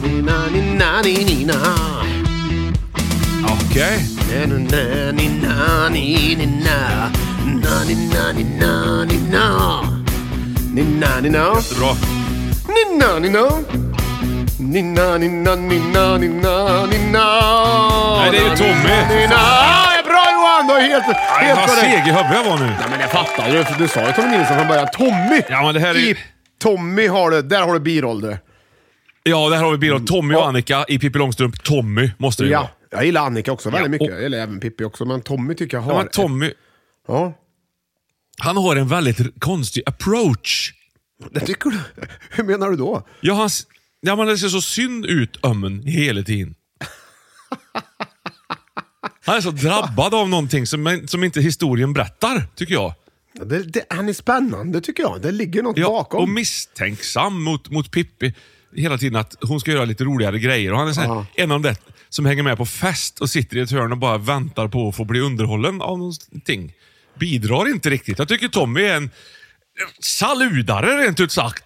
[0.03, 1.55] Ni na ni na ni ni na
[3.45, 4.09] Okej.
[4.31, 7.11] Na na ni na ni ni na
[7.45, 9.83] Na ni na ni na ni na
[10.75, 11.61] Ni na ni na Bra.
[11.61, 12.18] Ni na ni na Ni na ni
[12.99, 13.49] na ni na
[14.59, 16.69] ni na ni na
[18.21, 18.97] Nej, det är ju Tommy.
[19.21, 20.67] Ni na Ah, det är Bra Johan!
[20.67, 22.65] Du har helt, Nej, helt vad seg i huvudet jag var nu.
[22.67, 24.89] Nej men det fattar du, för du sa ju Tommy Nilsson från början.
[24.93, 25.43] Tommy!
[25.49, 26.17] Ja, men det här är ju- I
[26.61, 28.37] Tommy har du, där har du biroll du.
[29.23, 30.47] Ja, där har vi bild av Tommy och.
[30.49, 31.63] Annika i Pippi Långstrump.
[31.63, 32.71] Tommy måste det ju Ja, vara.
[32.91, 34.09] jag gillar Annika också väldigt Ja, mycket.
[34.11, 35.93] Jag gillar även Pippi också, men Tommy tycker jag har...
[35.93, 36.51] Ja, men Tommy,
[37.09, 37.33] Ja,
[38.39, 40.73] han har en väldigt konstig approach.
[41.33, 41.79] Det tycker du?
[42.31, 43.07] Hur menar du då?
[43.21, 43.49] Ja, han,
[44.01, 46.55] ja, men det ser så synd ut, ömmen, hela tiden.
[49.25, 52.95] Han är så drabbad av någonting som, som inte historien berättar, tycker jag.
[53.33, 55.23] Det, det, han är spännande tycker jag.
[55.23, 56.21] Det ligger något Ja, bakom.
[56.23, 58.35] och misstänksam mot, mot Pippi.
[58.75, 60.73] Hela tiden att hon ska göra lite roligare grejer.
[60.73, 61.75] Och han är så här, en av de
[62.09, 64.97] som hänger med på fest och sitter i ett hörn och bara väntar på att
[64.97, 66.73] få bli underhållen av någonting.
[67.19, 68.19] Bidrar inte riktigt.
[68.19, 69.11] Jag tycker Tommy är en
[70.01, 71.65] saludare rent ut sagt.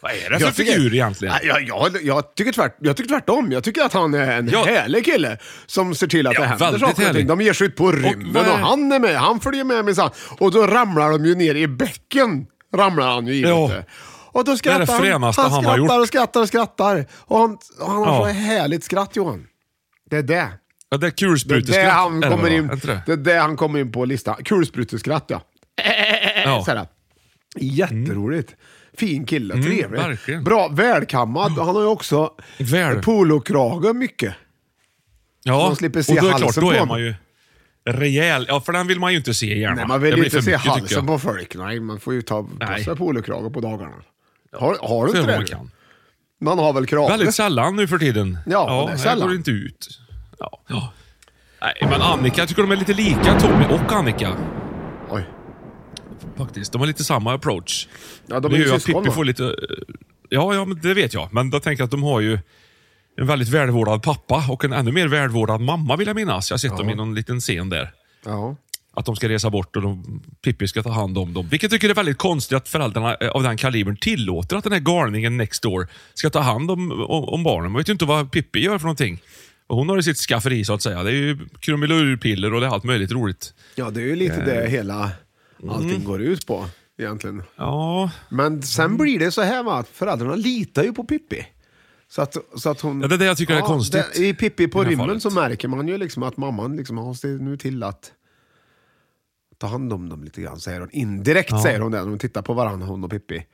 [0.00, 1.34] Vad är det för Jag tycker- figur egentligen?
[1.42, 3.52] Jag, jag, jag, tycker tvärt, jag tycker tvärtom.
[3.52, 4.64] Jag tycker att han är en Ja.
[4.64, 7.26] härlig kille som ser till att Ja, det händer saker och ting.
[7.26, 9.16] De ger sig ut på rymden och, är- han är med.
[9.16, 10.10] Han följer med minsann.
[10.38, 12.46] Och då ramlar de ju ner i bäcken.
[12.76, 13.40] Ramlar han ju i.
[13.42, 13.70] Ja.
[14.32, 15.22] Och då Det är skrattar det han.
[15.22, 15.90] Han han har skrattar gjort.
[16.00, 17.06] och skrattar och skrattar.
[17.12, 18.18] Och han, och han har Ja.
[18.24, 19.46] så härligt skratt Johan.
[20.10, 20.48] Det är det.
[20.88, 21.84] Ja, det är Det är kulspruteskratt.
[21.86, 24.34] det han är det kommer väl, in, det är det han kommer in på listan.
[24.44, 25.42] Kulspruteskratt ja.
[26.44, 26.86] Ja.
[27.60, 27.68] Här.
[27.68, 28.54] Jätteroligt.
[28.98, 29.84] Fin kille, trevlig.
[29.84, 30.44] Mm, verkligen.
[30.44, 31.52] Bra, välkammad.
[31.52, 33.02] Han har ju också Väl.
[33.02, 34.34] polokrage mycket.
[35.42, 36.88] Ja, man slipper se och då är det halsen klart, då på är honom.
[36.88, 37.14] man ju
[37.84, 38.46] rejäl.
[38.48, 39.74] Ja, för den vill man ju inte se gärna.
[39.74, 41.06] Nej, man vill Det blir inte för se mycket, tycker halsen jag.
[41.06, 41.54] på folk.
[41.56, 42.84] Nej, man får ju ta på Nej.
[42.84, 43.94] sig polokrage på dagarna.
[44.52, 45.36] Har, har du Så inte det?
[45.36, 45.70] man kan.
[46.40, 47.10] Man har väl krage?
[47.10, 48.38] Väldigt sällan nu för tiden.
[48.46, 49.20] Ja, det är här sällan.
[49.20, 49.88] går det inte ut.
[50.38, 50.60] Ja.
[50.68, 50.92] Ja.
[51.60, 54.36] Nej, men Annika, jag tycker de är lite lika, Tommy och Annika.
[56.38, 56.72] Faktiskt.
[56.72, 57.88] De har lite samma approach.
[58.26, 59.14] Ja, de är ju syskon, Pippi va?
[59.14, 59.44] får lite...
[59.44, 59.50] eh,
[60.30, 61.28] Ja, ja, men det vet jag.
[61.32, 62.38] Men jag tänker att de har ju
[63.16, 66.50] en väldigt välvårdad pappa och en ännu mer välvårdad mamma vill jag minnas.
[66.50, 67.90] Jag har sett dem i någon liten scen där.
[68.24, 68.56] Ja.
[68.94, 71.48] Att de ska resa bort och de, Pippi ska ta hand om dem.
[71.48, 74.72] Vilket jag tycker är väldigt konstigt att föräldrarna eh, av den kalibern tillåter att den
[74.72, 77.72] här galningen next door ska ta hand om, om, om barnen.
[77.72, 79.22] Man vet ju inte vad Pippi gör för någonting.
[79.66, 81.02] Och hon har ju sitt skafferi så att säga.
[81.02, 83.54] Det är ju krumelurpiller och det är allt möjligt roligt.
[83.74, 85.10] ja, det är ju lite det hela
[85.70, 86.04] allting Mm.
[86.04, 86.66] går ut på
[86.98, 87.42] egentligen.
[87.56, 91.46] Ja, Men sen blir det så här va, att föräldrarna litar ju på Pippi.
[92.08, 93.00] Så att, så att hon...
[93.00, 95.22] Ja, det är det jag tycker är konstigt det- I Pippi på det rymmen fallet.
[95.22, 98.12] så märker man ju liksom att mamman liksom har sig nu till att
[99.58, 100.90] ta hand om dem lite grann, säger hon.
[100.92, 101.62] Indirekt Ja.
[101.62, 103.46] säger hon det när de tittar på varandra, hon och Pippi.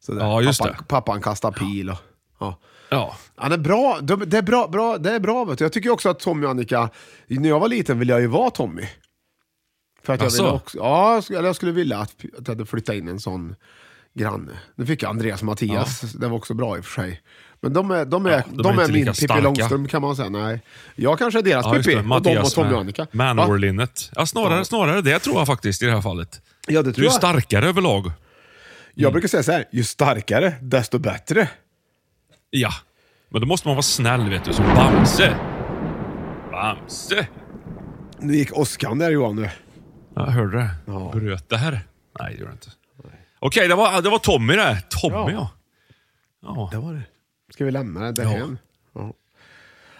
[0.00, 0.84] Så där, Ja, just pappan, det.
[0.88, 1.96] pappan kastar pil och...
[2.38, 2.58] Ja.
[2.90, 3.16] ja.
[3.36, 5.64] Han är bra, de- det är bra, bra, det är bra vet du.
[5.64, 6.90] Jag tycker också att Tommy och Annika,
[7.26, 8.82] när jag var liten ville jag ju vara Tommy.
[10.04, 10.42] För att jag Asså?
[10.42, 13.54] ville också, ja, eller jag skulle vilja att, att jag hade flyttat in en sån
[14.14, 14.52] granne.
[14.76, 17.20] Nu fick jag Andreas och Mattias, det var också bra i och för sig.
[17.60, 19.40] Men de är, de är, Ja, de de är är, min Pippi starka.
[19.40, 20.28] Långstrump kan man säga.
[20.28, 20.60] Nej.
[20.96, 23.02] Jag kanske är deras Ja, Pippi och de och Tommy och Annika.
[23.02, 23.08] Va?
[23.12, 24.10] Manwarlinnet.
[24.14, 26.42] Ja, snarare, snarare det tror jag faktiskt i det här fallet.
[26.66, 27.12] Ja, det Du tror är jag.
[27.14, 28.12] starkare överlag.
[28.94, 31.48] Jag brukar säga så här, ju starkare, desto bättre.
[32.50, 32.70] Ja.
[33.30, 35.36] Men då måste man vara snäll vet du, som Bamse.
[36.50, 37.26] Bamse!
[38.18, 39.50] Nu gick åskan där Johan nu.
[40.14, 40.70] Jag hörde det.
[40.86, 41.10] Ja.
[41.14, 41.80] Bröt det här?
[42.20, 42.70] Nej, det gjorde det inte.
[43.38, 44.82] Okej, det, var, det var Tommy det.
[44.90, 45.50] Tommy ja.
[46.42, 46.68] Ja.
[46.72, 47.02] Det var det.
[47.52, 48.28] Ska vi lämna det Ja.
[48.28, 48.58] därhen?
[48.94, 49.12] Ja.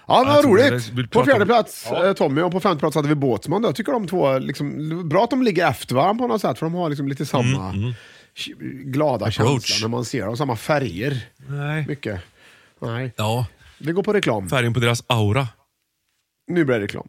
[0.07, 0.70] Ja, det Jag var tror det.
[0.70, 0.88] roligt.
[0.88, 3.62] Vill På fjärde om- plats eh, Tommy och på femte plats hade vi Båtsman.
[3.62, 3.68] då.
[3.68, 6.66] Jag tycker de två, liksom, bra att de ligger efter varandra på något sätt, för
[6.66, 8.53] de har liksom lite samma k-
[8.85, 9.66] glada Mm, Approach.
[9.66, 10.37] känsla när man ser dem.
[10.37, 11.27] Samma färger.
[11.46, 11.87] Nej.
[11.88, 12.20] Mycket.
[12.81, 13.12] Nej.
[13.16, 13.46] Ja,
[13.79, 14.48] Vi går på reklam.
[14.48, 15.48] färgen på deras aura.
[16.46, 17.09] Nu blir det reklam.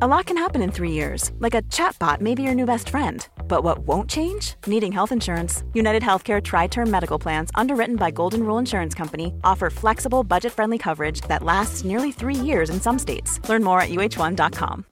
[0.00, 2.88] A lot can happen in three years, like a chatbot may be your new best
[2.88, 3.28] friend.
[3.46, 4.54] But what won't change?
[4.66, 5.64] Needing health insurance.
[5.74, 10.52] United Healthcare Tri Term Medical Plans, underwritten by Golden Rule Insurance Company, offer flexible, budget
[10.52, 13.38] friendly coverage that lasts nearly three years in some states.
[13.48, 14.84] Learn more at uh1.com.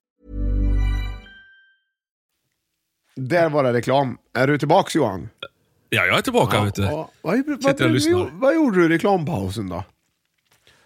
[3.16, 4.18] Där var det reklam.
[4.34, 5.28] Är du tillbaks Johan?
[5.88, 6.82] Ja, jag är tillbaka vet du.
[6.82, 8.18] Ja, vad, vad, Sitter och lyssnar.
[8.18, 9.84] vad, vad gjorde du i reklampausen då?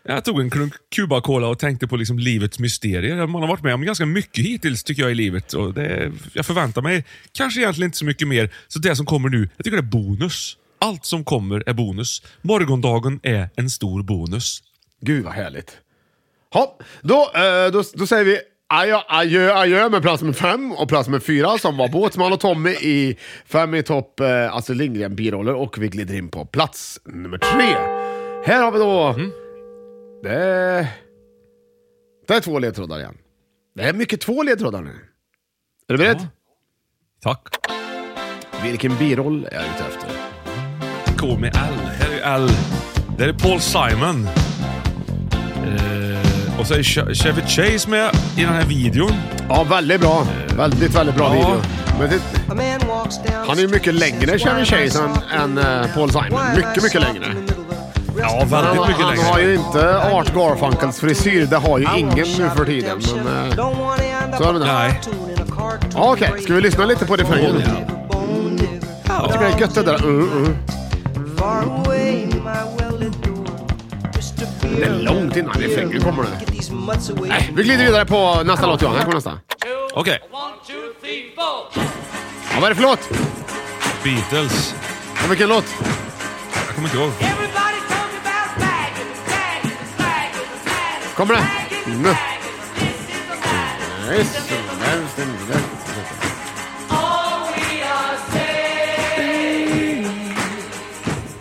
[0.07, 3.27] Jag tog en klunk Cuba Cola och tänkte på liksom livets mysterier.
[3.27, 5.53] Man har varit med om ganska mycket hittills tycker jag i livet.
[5.53, 8.51] Och det, jag förväntar mig kanske egentligen inte så mycket mer.
[8.69, 10.57] Så det som kommer nu, jag tycker det är bonus.
[10.79, 12.23] Allt som kommer är bonus.
[12.43, 14.62] Morgondagen är en stor bonus.
[15.01, 15.77] Gud vad härligt.
[16.55, 20.88] Ja, då, eh, då, då säger vi adjö, adjö, adjö med plats nummer fem och
[20.88, 25.17] plats nummer fyra som var Båtsman och Tommy i Fem i topp, eh, Astrid Lindgren
[25.17, 27.77] biroller och vi glider in på plats nummer tre.
[28.47, 29.14] Här har vi då...
[30.24, 30.88] Det,
[32.28, 33.14] det är två ledtrådar igen.
[33.74, 34.90] Det är mycket två ledtrådar nu.
[35.88, 36.26] Är du beredd?
[37.22, 37.48] Tack.
[38.62, 40.10] Vilken biroll är jag ute efter?
[41.18, 41.74] K med L.
[41.98, 42.48] Här är L.
[43.18, 44.26] Det är Paul Simon.
[45.66, 49.12] Eh, och så är Ch- Chevy Chase med i den här videon.
[49.48, 50.26] Ja, väldigt bra.
[50.56, 51.40] Väldigt, väldigt bra Ja.
[51.40, 51.62] video.
[51.98, 52.20] Men det,
[53.46, 56.40] han är ju mycket längre, Chevy Chase, än, än eh, Paul Simon.
[56.56, 57.34] Mycket, mycket längre.
[58.18, 59.29] Ja, Han, väldigt mycket han längre.
[59.29, 63.00] har ju inte Art Garfunkels frisyr, det har ju ingen nu för tiden.
[63.24, 63.57] Men, eh,
[64.38, 64.59] så är det.
[64.59, 65.00] Nej.
[65.94, 67.62] Ja, Okej, ska vi lyssna lite på refrängen?
[69.09, 70.07] Jag tycker det är gött det där.
[70.07, 70.48] Uh, uh.
[74.77, 76.29] Det är långt innan refrängen kommer nu.
[77.29, 78.96] Nej, vi glider vidare på nästa låt Johan.
[78.96, 79.38] Här kommer nästa.
[79.94, 80.18] Okej.
[82.55, 83.09] Ja, vad är det för låt?
[84.05, 84.74] Beatles.
[85.22, 85.64] Ja, vilken låt?
[86.66, 87.43] Jag kommer inte ihåg.
[91.14, 91.46] Kommer det?
[91.90, 92.14] Mm.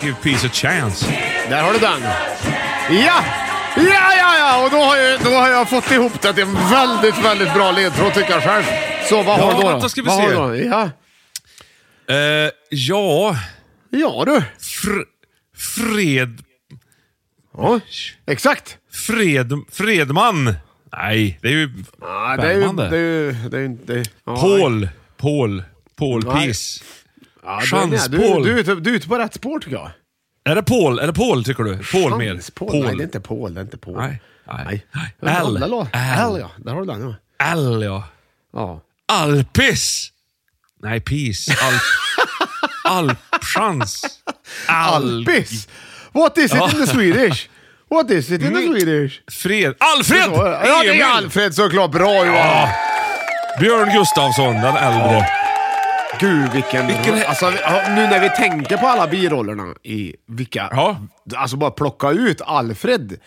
[0.01, 1.05] Give peace a chance.
[1.49, 2.01] Där har du den.
[3.05, 3.23] Ja!
[3.75, 4.63] Ja, ja, ja!
[4.65, 7.71] Och då har, jag, då har jag fått ihop det till en väldigt, väldigt bra
[7.71, 8.63] ledtråd tycker jag själv.
[9.09, 9.67] Så vad Ja, har du då?
[9.67, 10.35] vänta, ska vi vad se.
[10.35, 10.69] Har du då?
[10.69, 10.89] Ja.
[12.15, 13.35] Eh, ja,
[13.89, 14.41] ja du.
[14.61, 15.03] fr
[15.57, 16.43] Fred...
[17.57, 17.79] Ja,
[18.27, 18.77] exakt.
[18.93, 19.53] Fred...
[19.71, 20.55] Fredman.
[20.91, 21.69] Nej, det är ju
[22.01, 22.59] Ja, det är ju...
[22.59, 23.33] Bergman Det är ju...
[23.49, 24.03] Det är ju inte...
[24.25, 24.89] Paul.
[25.17, 25.63] Paul.
[25.95, 26.23] Paul.
[26.23, 26.83] Peace.
[27.43, 29.91] Ja, du, Chans du, du, ute- du är ute på rätt spår tycker jag.
[30.43, 30.99] Är det Paul?
[30.99, 31.77] Är det Paul tycker du?
[31.77, 32.41] Paul mer?
[32.55, 32.85] Paul.
[32.85, 33.53] Nej, det är inte Paul.
[33.53, 33.97] Det är inte Paul.
[33.97, 34.21] Nej.
[34.47, 34.85] Nej.
[35.21, 35.57] L.
[35.63, 35.73] L.
[35.93, 36.37] L.
[36.39, 36.51] ja.
[36.57, 37.15] Där har du den ja.
[37.51, 38.03] L ja.
[38.53, 38.81] ja.
[39.07, 40.11] Alpis.
[40.81, 41.51] Nej, peace.
[41.61, 41.81] Alp...
[42.83, 44.19] Alpchans.
[44.67, 45.03] Al...
[45.03, 45.67] Alpis!
[46.11, 47.49] What is it in the Swedish?
[47.93, 48.61] What is it in the.
[48.61, 49.21] Swedish?
[49.31, 49.75] Fred.
[49.79, 50.29] Alfred!
[50.33, 51.91] Ja, det är Alfred såklart.
[51.91, 52.67] Bra Johan!
[53.59, 55.25] Björn Gustafsson, den äldre.
[56.19, 56.87] Gud vilken...
[56.87, 57.49] Vilken- Alltså,
[57.89, 60.67] nu när vi tänker på alla birollerna i vilka...
[60.71, 60.97] Ja.
[61.35, 63.19] Alltså bara plocka ut Alfred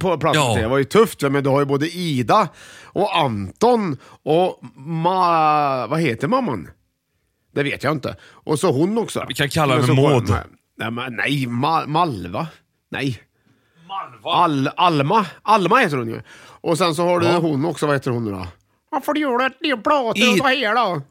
[0.00, 0.54] på plats Ja.
[0.60, 2.48] Det var ju tufft, men du har ju både Ida
[2.84, 5.86] och Anton och ma...
[5.86, 6.68] Vad heter mamman?
[7.54, 8.16] Det vet jag inte.
[8.44, 9.24] Och så hon också.
[9.28, 10.30] Vi kan kalla henne Maud.
[10.78, 12.46] Nej, nej Ma Malva.
[12.90, 13.22] Nej.
[14.24, 15.26] Al Alma.
[15.42, 16.22] Alma heter hon ju.
[16.60, 17.38] Och sen så har du Ja.
[17.38, 18.46] hon också, vad heter hon nu då?
[18.90, 21.02] Varför gör du ett ny plåt I- och så här då?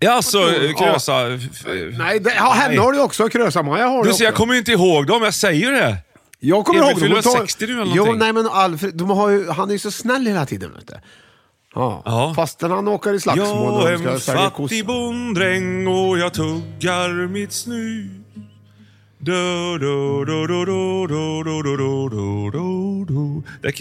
[0.00, 0.72] Ja, alltså Ja.
[0.78, 1.28] Krösa...
[1.34, 1.66] f-
[1.98, 3.28] Nej, det, ja, henne har du också.
[3.28, 5.96] Krösa-Maja har du Du ser, jag kommer ju inte ihåg dem, jag säger det.
[6.40, 7.22] Jag kommer Emil ihåg fyller dem.
[7.24, 8.18] De tar- 60 nu eller Jo, någonting.
[8.18, 10.94] nej men Alfred, de har ju, han är ju så snäll hela tiden vet du.
[11.74, 12.02] Ja.
[12.04, 12.32] Ja.
[12.36, 18.10] Fastän han åker i slagsmål Jag är en fattig bonddräng och jag tuggar mitt snus.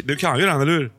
[0.04, 0.92] Du kan ju den, eller hur?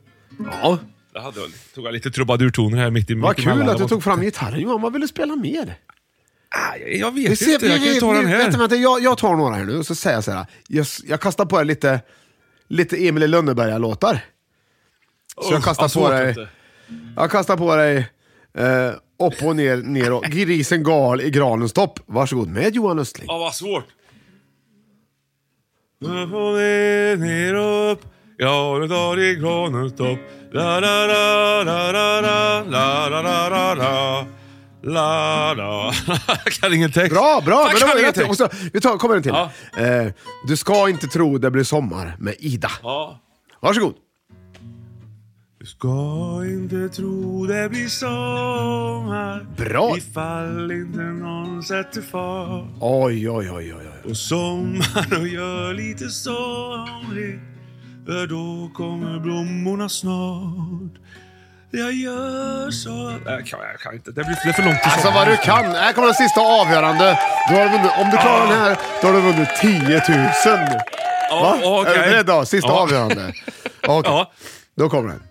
[0.61, 0.77] Ja.
[1.13, 1.39] Jag hade,
[1.75, 4.81] tog jag lite trubadurtoner här mitt i Vad kul att du tog fram gitarren Johan.
[4.81, 5.75] Vad vill du spela mer?
[6.87, 7.65] Jag, vet inte.
[7.67, 8.37] Jag kan ju ta den här.
[8.37, 10.45] Vänta, vänta, jag, tar några här nu och så säger jag så här.
[11.07, 12.01] Jag, kastar på dig lite,
[12.67, 14.25] lite Emil i Lönneberga-låtar.
[15.41, 16.47] Så jag kastar, på dig,
[17.15, 18.09] jag kastar på dig
[19.19, 20.25] upp och ner, neråt.
[20.25, 21.99] Grisen gal i granens topp.
[22.05, 23.25] Varsågod med Johan Östling.
[23.27, 23.85] Ja, vad svårt.
[26.01, 27.53] Upp och ner, ner
[27.91, 28.01] upp.
[28.37, 30.19] Ja, nu tar i granens topp.
[30.53, 34.25] La, la, la, la, la, la, la, la, la, la, la.
[34.81, 35.93] La, la.
[36.61, 37.11] Kan ingen text.
[37.13, 37.55] Bra, bra!
[37.55, 38.29] Fan, Men det var ingen text.
[38.29, 39.31] Och så, vi tar, kommer en till.
[39.31, 39.51] Ja.
[39.77, 40.11] Eh,
[40.47, 42.71] du ska inte tro det blir sommar med Ida.
[42.83, 43.19] Ja.
[43.61, 43.93] Varsågod.
[45.77, 45.87] Ska
[46.45, 49.97] inte tro det blir sommar Bra.
[49.97, 53.73] ifall inte någon sätter fart Oj, oj, oj, oj.
[53.75, 54.09] oj.
[54.09, 57.41] på sommar och gör lite somrigt
[58.05, 60.93] för då kommer blommorna snart.
[61.71, 63.13] Jag gör så...
[63.25, 64.11] Jag kan, jag kan inte.
[64.11, 65.65] Det blir det är för långt till Alltså vad du kan.
[65.65, 67.19] Här kommer den sista avgörande.
[67.49, 70.69] Du har vunnit, om du klarar den här, då har du vunnit 10 000.
[71.29, 71.79] Ja, Va?
[71.81, 71.93] okej.
[71.93, 72.45] Är du beredd då?
[72.45, 72.79] Sista Ja.
[72.81, 73.33] avgörande.
[73.87, 74.31] Okej, Ja.
[74.75, 75.23] då kommer den.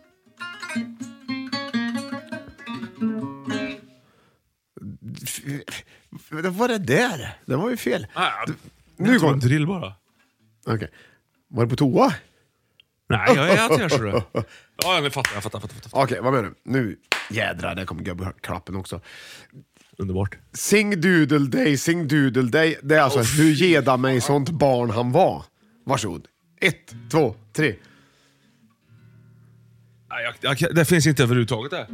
[6.31, 7.38] Vad var det där?
[7.47, 8.07] Det var ju fel.
[8.14, 8.55] Ah, Nu
[8.97, 9.95] nu går går en drill bara.
[10.67, 10.91] Okej.
[11.49, 12.14] Var du på toa?
[13.09, 14.23] Nej, jag är här ser du.
[14.85, 15.35] Ja, jag fattar.
[15.35, 16.03] Jag fattar, fattar, fattar.
[16.03, 16.55] Okej, vad menar du?
[16.64, 16.97] Nu
[17.31, 19.01] jädrar, där kommer gubbklappen också.
[19.99, 20.38] Underbart.
[20.53, 22.79] Sing Doodle Day, Sing Doodle Day.
[22.83, 25.45] Det är alltså hur geda mig sånt barn han var.
[25.85, 26.27] Varsågod.
[26.61, 27.75] Ett, två, tre.
[30.24, 31.87] Nej, jag, jag, det finns inte överhuvudtaget där.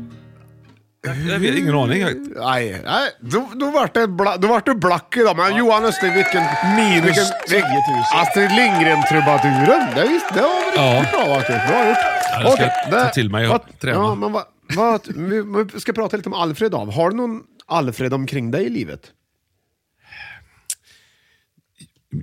[1.07, 2.01] Jag, jag vet ingen aning.
[2.01, 5.37] Jag, Nej, nej då, då vart det, bla, då vart det black idag.
[5.37, 6.43] Men Johan Östling, vilken...
[6.77, 7.69] Minus vilken, 10 000.
[8.15, 9.95] Astrid Lindgren-trubaduren.
[9.95, 11.01] Det, visst, det var väl Ja.
[11.01, 11.69] riktigt bra faktiskt.
[11.69, 11.97] Bra gjort.
[12.33, 13.97] Ja, det ska Okej, jag ta till mig och vad- träna.
[13.99, 16.79] Ja, men vad, vad, vi, vi ska prata lite om Alfred då.
[16.79, 19.01] Har du någon Alfred omkring dig i livet?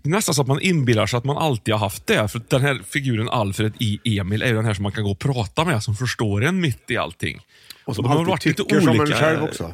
[0.03, 2.27] Nästan så att man inbillar sig att man alltid har haft det.
[2.27, 5.11] För den här figuren Alfred i Emil är ju den här som man kan gå
[5.11, 7.41] och prata med, som förstår en mitt i allting.
[7.85, 9.17] Och som alltid varit lite tycker som en olika.
[9.17, 9.73] själv också.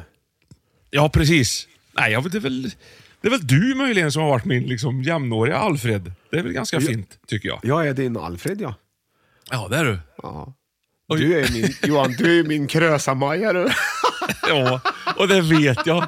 [0.90, 1.68] Ja, precis.
[1.92, 2.62] Nej, jag det, är väl,
[3.20, 6.12] det är väl du möjligen som har varit min liksom, jämnåriga Alfred.
[6.30, 7.60] Det är väl ganska fint, tycker jag.
[7.62, 8.74] Jag är din Alfred, ja.
[9.50, 9.98] Ja, det är du.
[10.22, 10.54] ja.
[11.08, 13.68] Du är min, Johan, du är min Krösa-Maja du.
[14.48, 14.80] Ja,
[15.16, 16.04] och det vet jag.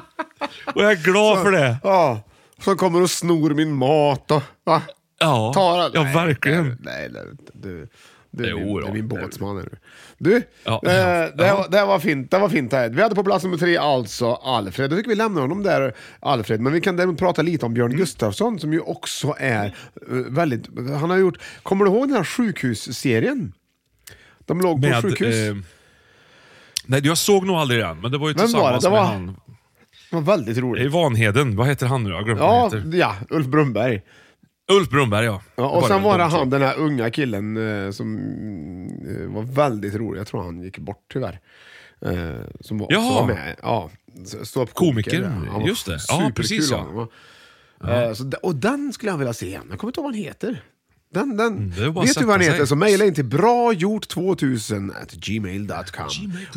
[0.73, 1.77] Och jag är glad för det.
[1.83, 2.21] Ja,
[2.61, 4.43] som kommer och snor min mat och...
[4.63, 4.81] Va?
[5.19, 6.77] Ja, Tar all- ja verkligen.
[6.81, 7.87] Nej, nej, du,
[8.31, 9.57] du, är min, du är min båtsman.
[9.57, 9.69] Är du.
[10.17, 10.81] Du, Ja.
[10.85, 10.89] eh,
[11.35, 11.55] det, Ja.
[11.57, 12.31] var, det var fint.
[12.31, 12.89] Det var fint här.
[12.89, 14.89] Vi hade på plats nummer tre alltså Alfred.
[14.89, 16.59] Då tycker vi lämnar honom där, Alfred.
[16.61, 19.71] Men vi kan däremot prata lite om Björn Gustafsson som ju också är eh,
[20.09, 20.67] väldigt...
[20.99, 21.37] Han har gjort...
[21.63, 23.53] Kommer du ihåg den här sjukhusserien?
[24.45, 25.35] De låg på Med, sjukhus.
[25.35, 25.55] eh,
[26.85, 28.79] nej, jag såg nog aldrig den, men det var ju Vem var det?
[28.79, 29.35] tillsammans Det var- med han.
[30.11, 30.91] Var väldigt Det är roligt.
[30.91, 31.55] Vanheden.
[31.55, 32.09] Vad heter han nu?
[32.09, 32.97] Jag vad Ja, han heter.
[32.97, 34.01] ja, Ulf Brunnberg.
[34.71, 35.41] Ulf Brunnberg, ja.
[35.55, 38.17] Ja, och sen var det han, den här unga killen eh, som
[39.07, 40.19] eh, var väldigt rolig.
[40.19, 41.39] Jag tror han gick bort tyvärr.
[42.05, 43.13] Eh, som var, Jaha.
[43.13, 43.55] var med.
[43.61, 43.89] Ja,
[44.73, 45.97] Komiker, var just det.
[46.07, 47.07] Ja, precis, ja.
[47.83, 49.67] Eh, och den skulle jag vilja se igen.
[49.69, 50.63] Jag kommer inte ihåg vad han heter.
[51.13, 56.07] Den, den, Mm, vet du vad sätta heter så mejla in till bragjort2000 at gmail.com.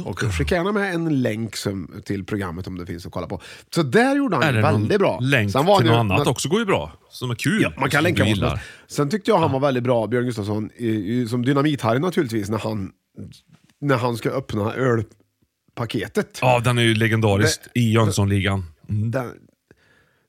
[0.04, 3.40] Och skicka gärna med en länk som, till programmet om det finns att kolla på.
[3.74, 5.18] Så där gjorde han det väldigt bra.
[5.20, 6.92] länk Sen var till något annat nat- också går ju bra.
[7.10, 7.62] Som är kul.
[7.62, 8.58] Ja, man kan länka vad.
[8.86, 12.58] Sen tyckte jag han var väldigt bra, Björn Gustafsson, i, i, som Dynamit-Harry naturligtvis, när
[12.58, 12.90] han,
[13.80, 16.38] när han ska öppna ölpaketet.
[16.42, 18.64] Ja, den är ju legendarisk i Jönssonligan.
[18.88, 19.10] Mm.
[19.10, 19.30] Den,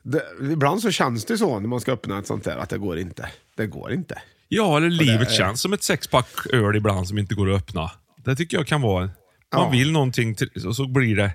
[0.06, 2.78] det, ibland så känns det så när man ska öppna ett sånt där, att det
[2.78, 3.30] går inte.
[3.56, 4.22] Det går inte.
[4.48, 7.92] Ja, eller livet är- känns som ett sexpack öl ibland som inte går att öppna.
[8.26, 9.02] Det tycker jag kan vara...
[9.06, 9.12] Man
[9.52, 9.70] Ja.
[9.70, 10.36] vill någonting
[10.68, 11.32] och så blir det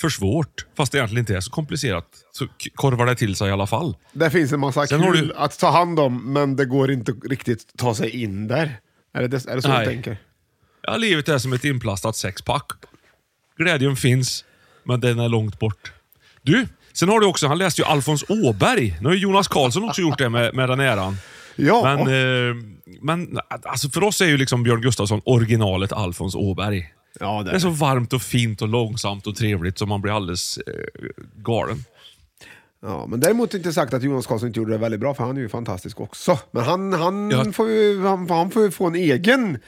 [0.00, 0.66] för svårt.
[0.76, 2.04] Fast det egentligen inte är så komplicerat.
[2.32, 3.96] Så korvar det till sig i alla fall.
[4.12, 7.12] Det finns en massa Sen kul du- att ta hand om, men det går inte
[7.12, 8.80] riktigt ta sig in där.
[9.14, 9.86] Är det, är det så Nej.
[9.86, 10.16] du tänker?
[10.82, 12.66] Ja, livet är som ett inplastat sexpack.
[13.56, 14.44] Glädjen finns,
[14.84, 15.92] men den är långt bort.
[16.42, 16.66] Du,
[16.98, 18.96] sen har du också, han läste ju Alfons Åberg.
[19.00, 21.16] Nu har ju Jonas Karlsson också gjort det med, med den äran.
[21.56, 21.82] Ja.
[21.82, 22.54] Men, eh,
[23.00, 26.92] men alltså för oss är ju liksom Björn Gustafsson originalet Alfons Åberg.
[27.20, 30.16] Ja, det Det är så varmt och fint och långsamt och trevligt så man blir
[30.16, 30.72] alldeles eh,
[31.36, 31.84] galen.
[32.82, 35.36] Ja, men däremot inte sagt att Jonas Karlsson inte gjorde det väldigt bra, för han
[35.36, 36.38] är ju fantastisk också.
[36.50, 37.52] Men han, han, Ja.
[37.52, 39.58] får, ju, han, han får ju få en egen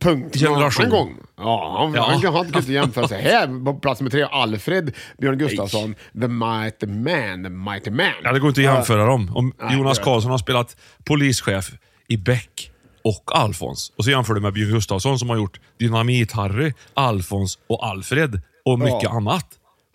[0.00, 0.84] punkt Generation.
[0.84, 1.16] en gång.
[1.36, 2.20] Ja, han, Ja.
[2.24, 3.22] han han inte jämföra sig.
[3.22, 8.06] Här på plats med tre, Alfred Björn Gustafsson, the mighty man, the mighty man.
[8.24, 9.30] Ja, det går inte att jämföra dem.
[9.34, 11.72] Om Nej, Jonas Karlsson har spelat polischef
[12.08, 12.70] i Beck
[13.04, 13.92] och Alfons.
[13.98, 18.78] Och så jämför du med Björn Gustafsson som har gjort Dynamit-Harry, Alfons och Alfred och
[18.78, 19.10] mycket Ja.
[19.16, 19.46] annat.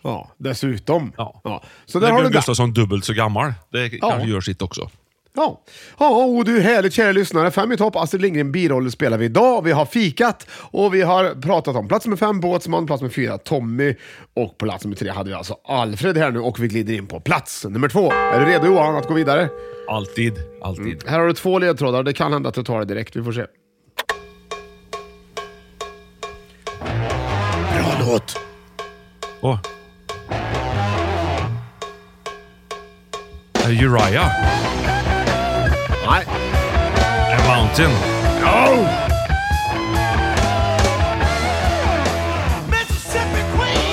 [0.02, 1.12] Ja, dessutom.
[1.16, 1.62] Ja.
[1.86, 2.38] Så Där där har du Björn det.
[2.38, 3.52] Gustafsson dubbelt så gammal.
[3.72, 4.10] Det Ja.
[4.10, 4.90] kanske gör sitt också.
[5.34, 5.60] Ja.
[5.98, 7.50] ja, och du härligt kära lyssnare.
[7.50, 9.64] Fem i topp, Astrid Lindgren biroller spelar vi idag.
[9.64, 13.38] Vi har fikat och vi har pratat om plats nummer fem, Båtsman, plats nummer fyra,
[13.38, 13.94] Tommy
[14.36, 17.06] och på plats nummer tre hade vi alltså Alfred här nu och vi glider in
[17.06, 18.12] på plats nummer två.
[18.12, 19.48] Är du redo Johan att gå vidare?
[19.88, 21.04] Alltid, alltid.
[21.06, 23.32] Här har du två ledtrådar, det kan hända att du tar det direkt, vi får
[23.32, 23.46] se.
[27.74, 28.36] Bra låt!
[29.40, 29.58] Åh.
[33.66, 34.99] Uh, Uriah.
[36.06, 36.24] Nej.
[37.32, 37.90] A Mountain.
[38.44, 39.10] Oh!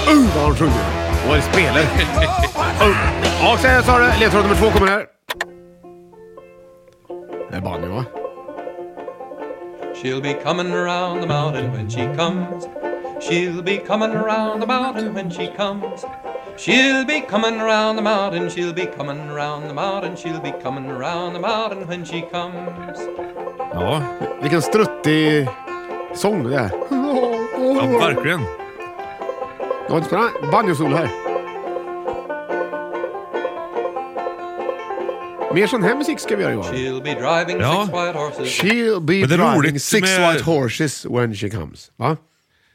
[0.09, 0.85] Uh, vad han sjunger.
[1.29, 1.81] Och det spelar.
[1.81, 2.97] uh.
[3.41, 4.19] Ja, så här sa du.
[4.19, 5.05] Ledtråd nummer två kommer här.
[7.51, 8.05] Det är banjo va?
[9.95, 12.67] She'll be coming around the mountain when she comes.
[13.21, 16.05] She'll be coming around the mountain when she comes.
[16.57, 20.89] She'll be coming around the mountain, she'll be coming around the mountain, she'll be coming
[20.91, 22.99] around the mountain when she comes.
[23.73, 24.01] Ja,
[24.41, 25.47] Vilken struttig
[26.15, 26.69] sång det är.
[27.91, 28.41] ja verkligen.
[29.85, 31.09] Jag har inte spelat banjosol här.
[35.53, 36.73] Mer sån här musik ska vi göra Johan.
[36.73, 37.81] She'll be driving Ja.
[37.85, 38.61] six white horses.
[38.61, 41.91] She'll be driving six med- white horses when she comes.
[41.97, 42.17] Va?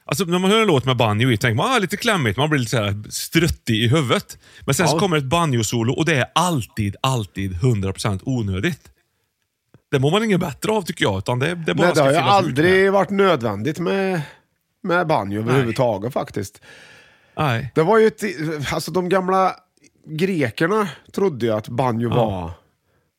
[0.04, 2.50] Alltså när man hör en låt med banjo i tänker man ah, lite klämmigt, man
[2.50, 4.38] blir lite så här struttig i huvudet.
[4.66, 5.00] Men sen så Ja.
[5.00, 8.88] kommer ett banjo-solo och det är alltid, alltid 100% onödigt.
[9.90, 12.10] Det mår man inget bättre av tycker jag, utan det, det bara Nej, det har
[12.10, 14.22] ju aldrig varit nödvändigt med,
[14.82, 16.60] med banjo överhuvudtaget faktiskt.
[17.36, 17.72] Nej.
[17.74, 18.22] Det var ju ett,
[18.72, 19.56] alltså de gamla
[20.06, 22.14] grekerna trodde ju att banjo Ja.
[22.16, 22.50] var,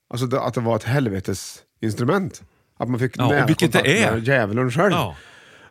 [0.10, 2.42] alltså det, att det var ett helvetesinstrument.
[2.80, 4.12] Att man fick Ja, nära vilket det kontakt är.
[4.12, 4.92] med djävulen själv.
[4.94, 5.16] Ja.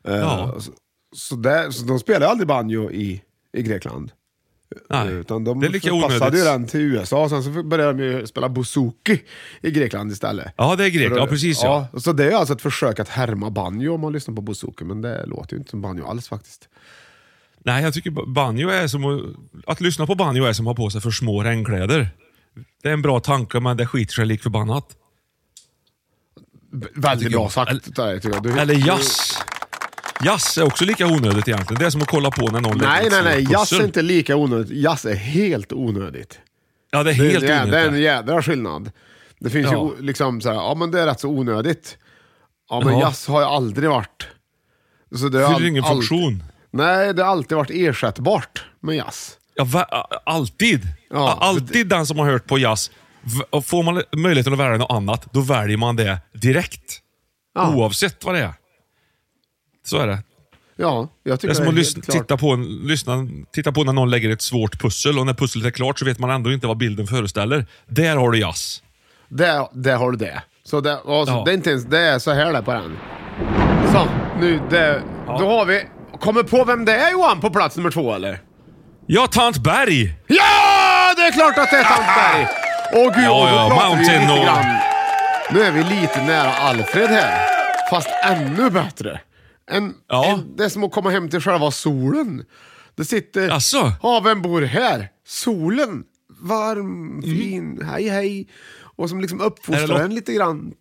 [0.09, 0.55] Eh, Ja.
[1.13, 4.13] Så, där, så de spelade aldrig banjo i, i Grekland.
[4.91, 5.13] Nej.
[5.13, 6.41] Utan de det är lika passade onödigt.
[6.41, 9.23] ju den till USA, sen så började de ju spela bouzouki
[9.61, 10.55] i Grekland istället.
[10.57, 11.09] Ja, det är grek.
[11.09, 11.87] För Ja, precis ja.
[11.97, 15.03] Så det är alltså ett försök att härma banjo om man lyssnar på bouzouki, men
[15.03, 16.69] det låter ju inte som banjo alls faktiskt.
[17.65, 19.21] Nej, jag tycker banjo är som att...
[19.67, 22.11] Att lyssna på banjo är som att ha på sig för små regnkläder.
[22.83, 24.97] Det är en bra tanke, men det skiter sig lik förbannat.
[26.95, 27.71] Väldigt bra sagt.
[27.71, 28.43] Eller- där, tycker jag.
[28.43, 29.41] Du, Eller jazz.
[30.25, 31.81] Jazz är också lika onödigt egentligen.
[31.81, 33.47] Det är som att kolla på när någon Nej, nej, nej.
[33.51, 34.70] Jazz är inte lika onödigt.
[34.70, 36.39] Jazz är helt onödigt.
[36.91, 38.05] Ja, det är Det, helt det, är, det är en onödigt.
[38.05, 38.91] jädra skillnad.
[39.39, 39.79] Det finns ju Ja.
[39.79, 41.99] o- liksom så här, ja men det är rätt så onödigt.
[42.70, 43.01] Ja men Ja.
[43.01, 44.27] jazz har ju aldrig varit...
[45.14, 46.43] Så det Fyller all- ingen allt- funktion.
[46.70, 49.37] Nej, det har alltid varit ersättbart med jazz.
[49.55, 49.85] Ja, va,
[50.27, 50.81] alltid.
[51.11, 52.91] Ja, alltid den som har hört på jazz.
[53.64, 56.99] Får man möjligheten att välja något annat, då väljer man det direkt.
[57.55, 57.75] Ja.
[57.75, 58.53] Oavsett vad det är.
[59.85, 60.18] Så är det.
[60.76, 62.22] Ja, jag Det tycker är som det att är lyssna, helt klart.
[62.22, 65.64] titta, på en, lyssna, titta på när någon lägger ett svårt pussel och när pusslet
[65.66, 67.66] är klart så vet man ändå inte vad bilden föreställer.
[67.87, 68.83] Där har du jazz.
[69.28, 70.43] Där, där har du det.
[70.64, 71.43] Så det, och så, Ja.
[71.45, 72.97] det är inte ens, det är så här där på den.
[73.93, 74.07] Så,
[74.41, 75.85] nu det, då har vi...
[76.20, 78.41] Kommer på vem det är Johan på plats nummer två eller?
[79.07, 80.14] Ja, Tant Berg!
[80.26, 82.47] Ja, det är klart att det är Tant Berg!
[82.95, 84.76] Åh gud, Ja, då ja, pratar vi Mountain lite och- grann.
[85.53, 87.39] Nu är vi lite nära Alfred här.
[87.91, 89.20] Fast ännu bättre.
[89.73, 90.27] En, Ja.
[90.27, 92.45] en, det är som att komma hem till själva solen.
[92.95, 93.51] Det sitter...
[93.51, 93.93] Asså?
[94.03, 95.09] Ja, vem bor här?
[95.27, 96.05] Solen.
[96.41, 98.49] Varm, fin, hej hej.
[98.97, 100.73] Och som liksom uppfostrar en lite grann.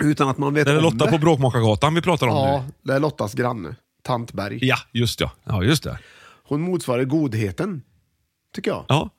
[0.00, 1.10] Utan att man vet Det är om Lotta det.
[1.10, 2.72] på Bråkmakargatan vi pratar om Ja, nu.
[2.82, 3.76] det är Lottas granne.
[4.02, 4.58] Tant Berg.
[4.62, 5.30] Ja, just ja.
[5.44, 5.98] Ja, just det.
[6.44, 7.82] Hon motsvarar godheten.
[8.54, 8.84] Tycker jag.
[8.88, 9.10] Ja.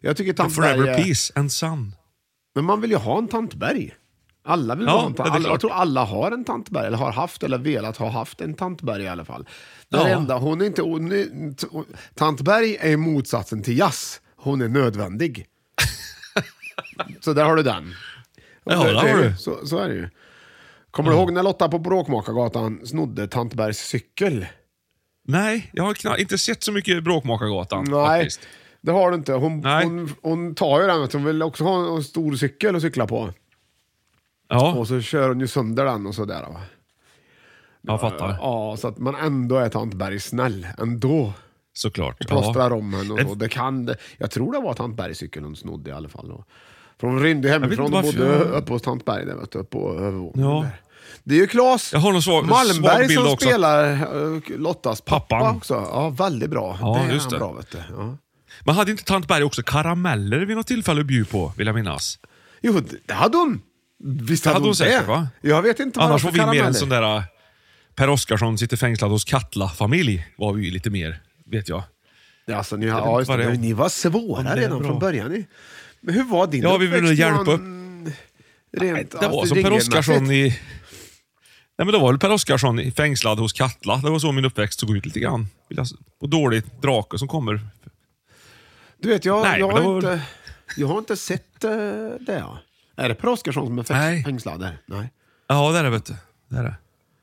[0.00, 1.02] Jag tycker Tant Berg Forever är...
[1.04, 1.94] peace and sun.
[2.54, 3.94] Men man vill ju ha en Tantberg.
[4.44, 5.30] Alla vill Ja, ha en tant.
[5.30, 8.54] Alla, jag tror alla har en Tantberg, eller har haft eller velat ha haft en
[8.54, 9.48] Tantberg i alla fall.
[9.88, 10.08] Ja.
[10.08, 11.26] enda, hon är inte, hon är,
[12.14, 14.20] Tantberg är motsatsen till jazz.
[14.36, 15.46] Hon är nödvändig.
[17.20, 17.94] så där har du den.
[18.64, 19.34] Och Ja, där har du.
[19.38, 20.08] Så, så är det ju.
[20.90, 24.46] Kommer du ihåg när Lotta på Bråkmakargatan snodde Tantbergs cykel?
[25.24, 28.40] Nej, jag har inte sett så mycket Bråkmakargatan Nej, faktiskt.
[28.80, 29.32] det har du inte.
[29.32, 33.06] Hon, hon, hon tar ju den, hon vill också ha en stor cykel att cykla
[33.06, 33.32] på.
[34.52, 36.42] Ja, Och så kör hon ju sönder den och sådär.
[36.42, 36.60] Va?
[37.82, 38.36] jag fattar.
[38.40, 41.32] Ja, så att man ändå är Tant Berg snäll ändå.
[41.74, 42.20] Såklart.
[42.20, 42.76] Och plåstrar Ja.
[42.76, 43.14] om henne.
[43.24, 43.96] Och, och det kan det.
[44.18, 46.30] Jag tror det var Tant Bergs cykel hon snodde i alla fall.
[46.32, 46.44] Och,
[47.00, 49.92] för hon rymde hemifrån och bodde jag- uppe hos Tant Berg där, vet du, på
[49.98, 50.50] övervåningen.
[50.50, 50.62] Ja.
[50.62, 50.80] Där.
[51.24, 53.46] Det är ju Claes Malmberg som också.
[53.46, 55.56] spelar uh, Lottas pappa Pappan.
[55.56, 55.74] också.
[55.74, 56.78] Ja, väldigt bra.
[56.80, 57.38] Ja, det är just han det.
[57.38, 57.78] bra vet du.
[57.96, 58.16] Ja.
[58.64, 61.74] Men hade inte Tant Berg också karameller vid något tillfälle att bjuda på, vill jag
[61.76, 62.18] minnas?
[62.60, 63.60] Jo, det hade hon.
[64.04, 65.06] Visst Det hade hade hon säkert det.
[65.06, 65.28] va?
[65.40, 67.22] Jag vet inte vad Annars var vi mer en sån där äh,
[67.94, 70.26] Per Oscarsson sitter fängslad hos Katla-familj.
[70.36, 71.82] Var vi lite mer, vet jag.
[72.46, 74.88] Ja, Alltså, ni, vet ja, just det, ni var svåra redan bra.
[74.88, 75.30] från början.
[75.32, 75.46] Ni.
[76.00, 78.12] Men hur var din Ja, vi ville hjälpa Johan?
[78.76, 79.98] Rent Det var som Per Lindgren-mässigt?
[79.98, 80.42] Oscarsson i...
[81.78, 83.96] Nej, men det var väl Per Oscarsson i- fängslad hos Katla.
[83.96, 85.46] Det var så min uppväxt såg ut lite grann.
[85.68, 85.86] Jag
[86.20, 87.60] Och dåligt drake som kommer.
[89.02, 90.20] Du vet, jag, Nej, jag, har, var- inte,
[90.76, 91.70] jag har inte sett uh,
[92.20, 92.44] det.
[93.04, 94.24] Är det Per Oscarsson som är fäng- Nej.
[94.24, 94.78] fängslad där?
[94.86, 95.10] Nej.
[95.48, 96.14] Ja, det är det vet du.
[96.48, 96.74] Det är det.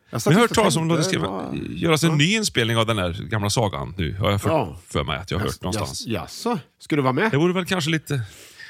[0.10, 1.58] Jag satt Men jag har just hört och talas om att det tänkte, ska vad-
[1.58, 4.16] göras en ny inspelning av den där gamla sagan nu.
[4.18, 4.78] Har jag för, Ja.
[4.88, 6.08] för mig att jag har hört någonstans.
[6.08, 7.32] Jas- Jaså, ska du vara med?
[7.32, 8.22] Det vore väl kanske lite...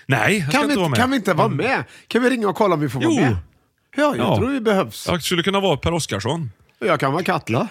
[0.05, 0.99] Nej, jag ska Kan vi, inte vara med.
[0.99, 1.83] kan vi inte vara med?
[2.07, 3.09] Kan vi ringa och kolla om vi får Jo.
[3.15, 3.37] vara med?
[3.95, 4.37] Ja, jag Ja.
[4.37, 5.07] tror vi behövs.
[5.07, 6.51] Jag skulle kunna vara Per Oscarsson.
[6.79, 7.67] Jag kan vara Katla.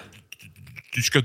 [0.95, 1.19] Du ska...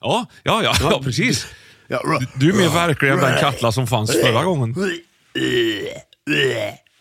[0.00, 1.46] Ja, ja, ja, ja precis.
[1.88, 4.74] Ja, Du, du är mer verklig än den Katla som fanns förra gången.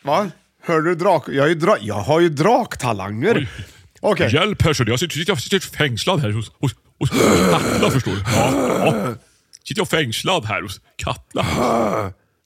[0.03, 0.29] Va?
[0.67, 1.23] Hör du drak?
[1.29, 1.77] Jag, är dra...
[1.81, 3.49] jag har ju draktalanger.
[3.99, 4.33] Okej.
[4.33, 7.09] Hjälp här, jag sitter, jag sitter fängslad här hos, hos, hos
[7.51, 8.17] Katla förstår du.
[8.35, 8.51] Ja,
[8.85, 9.13] ja.
[9.63, 11.45] Sitter jag fängslad här hos Katla.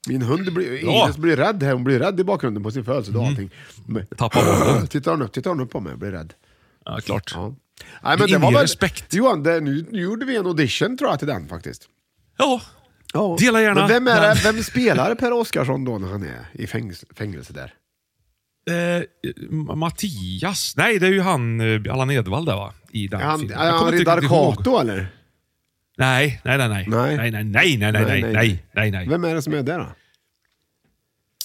[0.08, 1.04] Min hund blir, Ja.
[1.04, 1.72] Ines blir rädd här.
[1.72, 3.24] Hon blir rädd i bakgrunden på sin födelsedag.
[3.26, 3.50] allting.
[3.86, 4.86] Men- Tappar bollen.
[4.88, 6.32] Tittar hon upp, tittar hon upp på mig och blir rädd.
[6.84, 7.32] Ja, klart.
[7.34, 7.54] Ja.
[8.02, 8.60] Nej, men det var väl...
[8.62, 9.14] respekt.
[9.14, 11.88] Johan, det, nu, nu gjorde vi en audition tror jag till den faktiskt.
[12.38, 12.60] Ja,
[13.14, 13.36] Ja.
[13.40, 16.66] Dela gärna Men vem, är det, vem spelar Per Oscarsson då när han är i
[16.66, 17.74] fängelse, fängelse där?
[18.70, 19.02] Eh,
[19.76, 20.74] Mattias?
[20.76, 22.72] Nej, det är ju han, eh, Allan Edwall där va?
[22.90, 23.58] I den Är han, filmen.
[23.58, 24.56] är han kommer inte riddar riktigt ihåg.
[24.56, 25.06] Kato eller?
[25.98, 26.86] Nej, nej, nej, nej.
[26.88, 27.16] Nej.
[27.16, 29.08] Nej, nej, nej, nej, nej, nej, nej, nej.
[29.08, 29.86] Vem är det som är där då?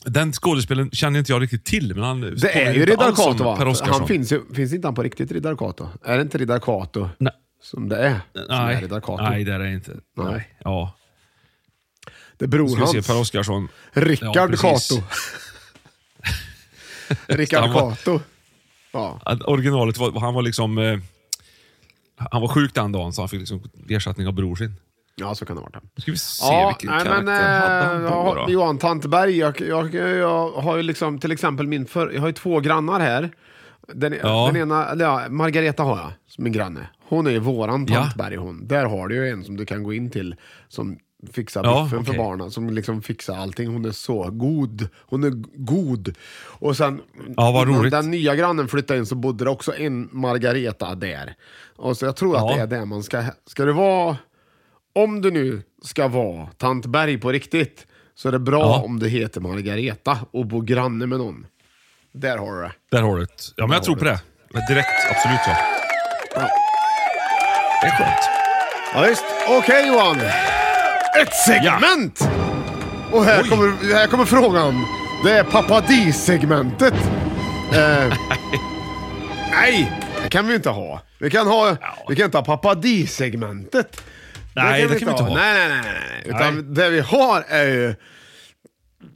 [0.05, 3.75] Den skådespelaren känner inte jag riktigt till, men han Det är ju Riddar Kato va?
[3.81, 5.89] Han finns, ju, finns inte han på riktigt Riddar Kato?
[6.03, 7.33] Är det inte Riddar Kato Nej.
[7.63, 8.21] som det är?
[8.33, 9.23] Som är Nej, Riddar Kato?
[9.23, 9.91] nej, det är det inte.
[10.17, 10.25] Nej.
[10.31, 10.57] Nej.
[10.63, 10.93] Ja.
[12.37, 13.07] Det är bror hans.
[13.07, 13.67] Per Oscarsson.
[13.91, 14.89] Rickard Ja, precis.
[14.89, 15.03] Kato.
[17.27, 18.19] Rickard Kato.
[18.91, 19.19] Ja.
[19.45, 20.77] Originalet var, han var liksom...
[20.77, 20.99] Eh,
[22.31, 24.73] han var sjuk den dagen så han fick liksom ersättning av bror sin.
[25.15, 25.81] ja, så kan det vara.
[25.95, 28.51] Nu ska vi se Ja, vilken nej, karaktär men, hade han eh, då, ja, då?
[28.51, 32.33] Johan Tantberg, jag, jag, jag har ju liksom till exempel min för, jag har ju
[32.33, 33.29] två grannar här.
[33.93, 34.45] Den, Ja.
[34.53, 36.89] den ena, ja, Margareta har jag som min granne.
[37.09, 37.85] Hon är ju våran.
[37.85, 38.67] Tantberg hon.
[38.67, 40.35] Där har du ju en som du kan gå in till
[40.67, 40.97] som
[41.33, 42.23] fixar Ja, biffen för okej.
[42.23, 43.67] barnen, som liksom fixar allting.
[43.73, 44.89] Hon är så god.
[44.99, 46.15] Hon är god.
[46.43, 47.01] Och sen,
[47.37, 47.91] Ja, vad roligt.
[47.91, 51.35] den nya grannen flyttade in så bodde det också en Margareta där.
[51.75, 52.55] Och så jag tror att Ja.
[52.55, 54.17] det är det man ska, ska det vara
[54.95, 58.81] om du nu ska vara tant Berg på riktigt så är det bra Ja.
[58.85, 61.45] om du heter Margareta och bor granne med någon.
[62.13, 62.71] Där har du det.
[62.91, 63.31] Där har du det.
[63.55, 64.21] Ja, men jag tror på det.
[64.53, 65.57] Men Direkt, absolut ja.
[66.35, 66.47] Ja.
[67.81, 68.29] Det är skönt.
[68.93, 69.23] Ja, visst.
[69.49, 70.17] Okej Johan.
[71.21, 72.29] Ett segment!
[73.11, 73.49] Och här Oj.
[73.49, 74.85] kommer, här kommer frågan.
[75.25, 76.93] Det är Pappa Di-segmentet.
[77.73, 78.13] eh,
[79.51, 79.91] nej,
[80.23, 81.01] det kan vi inte ha.
[81.19, 81.75] Vi kan, ha,
[82.09, 84.01] vi kan inte ha Pappa Di-segmentet.
[84.55, 85.35] Nej, det kan vi inte ha.
[85.35, 85.81] Nej, nej, nej.
[85.83, 86.23] nej.
[86.25, 86.63] Utan Nej.
[86.63, 87.95] det vi har är ju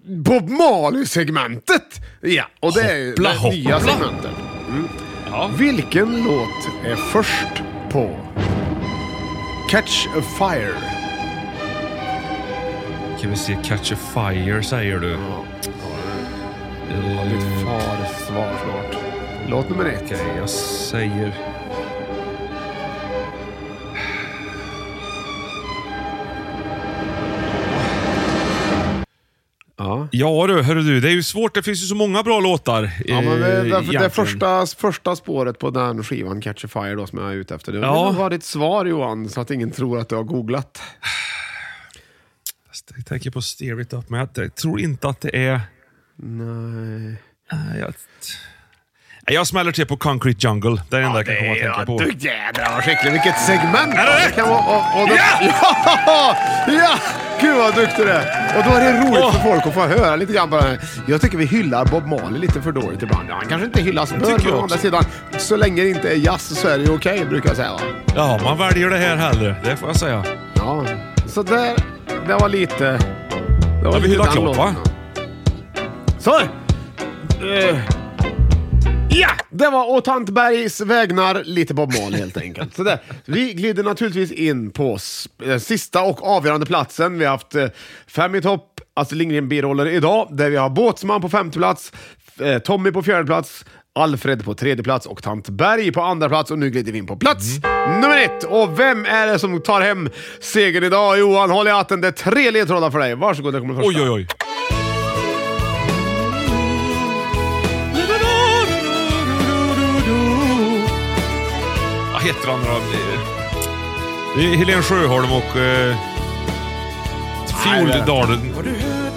[0.05, 2.01] Bob Marley-segmentet.
[2.21, 3.93] Ja, och det är ju Hoppla, det nya hoppla.
[3.93, 4.31] segmentet.
[5.31, 5.49] Ja.
[5.53, 8.19] Vilken låt är först på
[9.69, 10.75] Catch a Fire?
[13.21, 15.09] Kan vi se Catch a Fire säger du.
[15.09, 15.45] Ja,
[17.23, 19.03] ditt Eh, far svar snart.
[19.47, 20.03] Låt nummer ett.
[20.05, 21.33] Okej, jag säger...
[29.77, 30.07] Ja.
[30.11, 30.99] Ja du, hörru du.
[30.99, 31.55] Det är ju svårt.
[31.55, 32.91] Det finns ju så många bra låtar.
[33.05, 36.95] Ja, men det, eh, det, det första, första spåret på den skivan, Catch a Fire,
[36.95, 37.71] då, som jag är ute efter.
[37.71, 38.11] Det ja.
[38.11, 40.81] var ditt svar Johan, så att ingen tror att du har googlat.
[42.95, 45.61] Jag tänker på Steer It Up, men jag, tror inte att det är...
[46.15, 47.17] Nej.
[47.79, 47.93] Jag,
[49.25, 50.81] jag smäller till på Concrete Jungle.
[50.89, 51.97] Det är det enda jag kan komma att tänka på.
[51.97, 53.11] Du jädrar vad skicklig.
[53.11, 53.93] Vilket segment!
[53.93, 54.35] Är det rätt?
[54.35, 55.77] kan vara, och, och det, Ja!
[56.05, 56.35] ja!
[56.67, 56.99] Ja!
[57.41, 58.57] Gud vad duktig du är!
[58.57, 59.33] Och då är det roligt Åh.
[59.33, 60.79] för folk att få höra lite grann här.
[61.07, 63.29] Jag tycker vi hyllar Bob Marley lite för dåligt ibland.
[63.29, 65.03] Ja, han kanske inte hyllas jag å andra sidan,
[65.37, 67.71] så länge det inte är jazz så är det okej, brukar jag säga.
[67.71, 67.79] Va?
[68.15, 69.55] Ja, man väljer det här hellre.
[69.63, 70.23] Det får jag säga.
[70.55, 70.85] Ja,
[71.27, 71.75] så där,
[72.27, 72.83] det var lite...
[73.81, 74.75] Det var Ja, lite Klopp, va?
[76.19, 76.39] Så!
[76.39, 77.79] Eh,
[79.09, 82.75] ja, det var å Tant Bergs vägnar lite Bob Marley helt enkelt.
[82.75, 82.99] Så där.
[83.25, 84.97] Vi glider naturligtvis in på
[85.45, 87.17] eh, sista och avgörande platsen.
[87.17, 87.67] Vi har haft eh,
[88.07, 91.91] fem i topp, Astrid Lindgren biroller idag, där vi har Båtsman på femte plats,
[92.63, 93.65] Tommy på fjärde plats,
[93.99, 96.51] Alfred på tredje plats och Tant Berg på andra plats.
[96.51, 97.45] Och nu glider vi in på plats
[97.87, 98.43] nummer ett.
[98.43, 101.19] Och vem är det som tar hem segern idag?
[101.19, 102.01] Johan, håll i hatten.
[102.01, 103.15] Det är tre ledtrådar för dig.
[103.15, 103.89] Varsågod, det kommer första.
[103.89, 104.27] Oj, oj, oj.
[112.13, 112.79] Vad heter han då?
[114.37, 115.57] Det är Helen Sjöholm och...
[115.57, 115.95] Eh,
[117.63, 118.39] Fioldalen.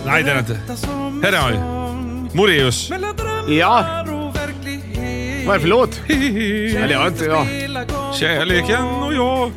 [0.07, 0.59] Nej, det är det inte.
[1.27, 1.59] Här är han ju.
[2.37, 2.91] Moreus.
[3.49, 4.04] Ja.
[5.47, 6.01] Vad är det för låt?
[6.09, 7.25] Eller jag inte...
[7.25, 7.47] Ja.
[8.15, 9.51] Kärleken och jag.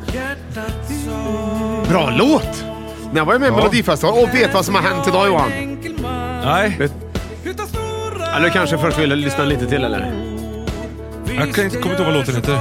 [1.90, 2.64] Bra låt!
[3.12, 3.56] När jag var ju med i Ja.
[3.58, 5.52] Melodifestivalen och vet vad som har hänt idag Johan?
[6.46, 6.94] Nej, Vet-
[8.38, 10.12] Eller kanske först vill lyssna lite till eller?
[11.28, 12.60] jag kan inte, inte ihåg vad låten heter.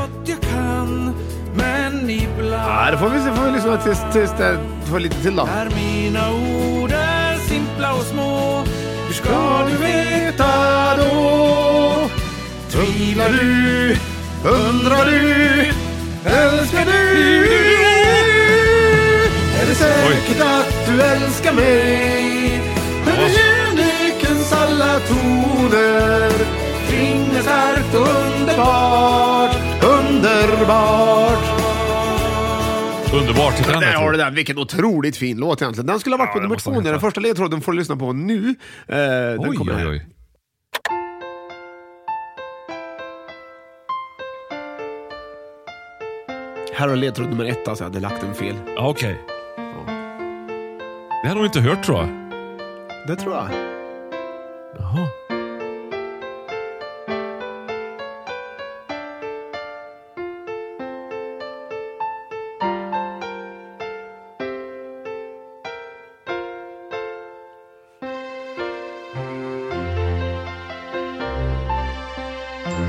[2.51, 4.59] Ja, det får vi, se, får vi lyssna tills, tills det
[4.91, 5.49] får lite till då.
[5.77, 8.63] mina ord är simpla och små
[9.07, 10.47] Hur Ska du veta
[10.97, 11.66] då?
[12.77, 13.97] Tvivlar du?
[14.45, 15.21] Undrar du?
[16.25, 17.47] Älskar du?
[19.63, 22.61] Är det säkert att du älskar mig?
[23.05, 26.31] Med kärlekens alla toner
[26.89, 31.45] Kring är starkt och underbart Underbart
[33.15, 33.67] Underbart.
[33.67, 34.35] den, Där har du den.
[34.35, 35.87] Vilken otroligt fin låt egentligen.
[35.87, 36.91] Den skulle ha varit Ja, på den nummer två.
[36.91, 38.55] Den första ledtråden får du lyssna på nu.
[38.89, 40.07] Eh, den Oj, kommer oj, oj.
[46.79, 47.85] Här har ledtråd nummer ett alltså.
[47.85, 48.57] Jag hade lagt den fel.
[48.77, 49.21] Ja, Okej.
[51.23, 52.09] Det har nog inte hört tror jag.
[53.07, 53.49] Det tror jag.
[54.79, 55.09] Jaha.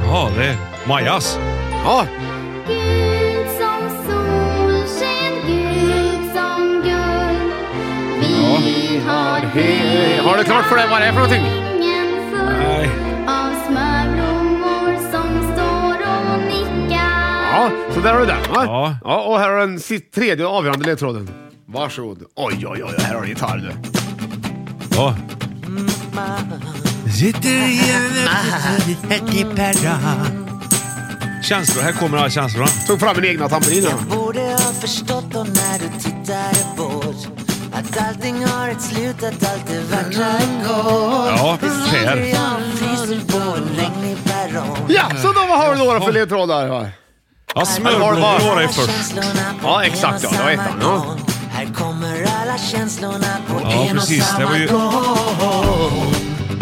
[0.05, 1.39] Ja, det är Majas.
[1.83, 2.05] Ja,
[9.58, 11.43] He- har du klart för dig vad det är för någonting?
[12.64, 12.89] Nej.
[17.51, 18.41] ja, så där har du den.
[18.41, 18.64] Va?
[18.66, 18.97] Ja.
[19.03, 19.22] ja.
[19.22, 21.30] Och här har den sitt tredje och avgörande ledtråden.
[21.66, 22.24] Varsågod.
[22.36, 22.93] Oj, oj, oj.
[22.99, 23.72] Här har du gitarr du.
[24.95, 25.16] Ja.
[31.43, 31.84] Känslor.
[31.84, 32.68] Här kommer alla känslorna.
[32.68, 33.84] Tog fram min egna tamburin.
[33.84, 34.18] här.
[34.18, 37.47] Borde ha förstått då när du tittade bort
[38.00, 40.32] Att allting har ett slut, att allt det vackra
[40.68, 41.58] går Ja,
[41.91, 42.18] Per.
[44.88, 46.68] Ja, så då har du då för ledtrådar?
[46.68, 46.88] Va?
[47.56, 49.16] Ja, smörblommor var det först.
[49.64, 51.16] Ja, exakt, ja, det var ettan, ja.
[51.50, 54.34] Här kommer alla känslorna på Ja, en precis.
[54.34, 54.58] och Det samma var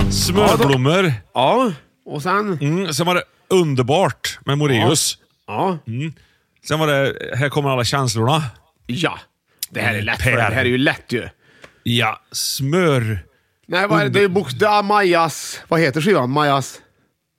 [0.06, 1.14] ju- Smörblommor.
[1.34, 1.72] Ja,
[2.06, 2.58] och sen?
[2.62, 5.18] Mm, sen var det Underbart med Moreus.
[5.48, 5.78] Ja.
[6.68, 8.44] Sen var det Här kommer alla känslorna.
[8.88, 9.18] Ja.
[9.76, 10.38] Det här är lätt för Per.
[10.38, 10.50] dig.
[10.50, 11.30] Det här är ju lätt ju.
[11.84, 13.20] Ja, smör...
[13.68, 14.10] Nej, vad är det?
[14.10, 15.62] det är bokstav Majas...
[15.68, 16.30] Vad heter skivan?
[16.30, 16.82] Majas...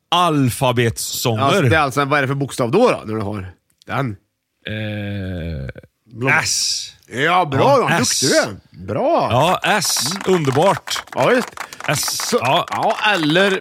[0.09, 1.43] Alfabetssånger.
[1.43, 3.53] Alltså, det är alltså, vad är det för bokstav då, då när du har
[3.87, 4.17] den?
[4.67, 6.93] Eh, S.
[7.07, 7.99] Ja, bra Ja.
[8.01, 8.21] S.
[8.21, 8.87] Duktig du.
[8.87, 9.29] Bra.
[9.31, 10.15] Ja, S.
[10.27, 11.03] Underbart.
[11.15, 11.55] Ja, visst.
[11.89, 12.29] S.
[12.29, 12.67] Så, Ja.
[12.71, 12.97] ja.
[13.15, 13.59] eller...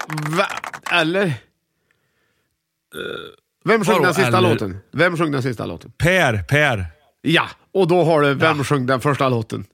[0.91, 1.33] Eller...
[3.65, 4.49] Vem sjöng den sista eller?
[4.49, 4.77] låten?
[4.91, 5.91] Vem sjöng den sista låten?
[5.97, 6.43] Per.
[6.43, 6.85] Per.
[7.21, 7.45] Ja,
[7.75, 9.65] och då har du Vem sjöng den första låten?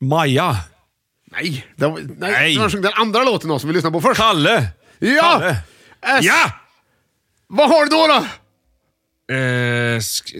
[0.00, 0.56] Maja.
[1.24, 2.32] Nej, det var, nej.
[2.32, 2.58] Nej.
[2.58, 4.20] Vem sjöng den andra låten då som vi lyssnar på först?
[4.20, 4.66] Kalle.
[4.98, 5.22] Ja!
[5.22, 5.56] Kalle.
[6.02, 6.20] S.
[6.22, 6.50] Ja!
[7.46, 8.06] Vad har du då?
[8.06, 8.26] då?
[9.34, 10.34] Eh, sk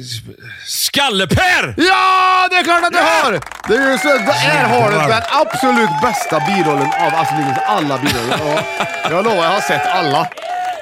[0.66, 1.74] Skalle-Per!
[1.76, 3.32] Ja, det är klart att du har!
[3.68, 8.64] Det är ju så, här har du den absolut bästa birollen av Astrid alla biroller.
[9.10, 10.28] Jag lovar, jag har sett alla.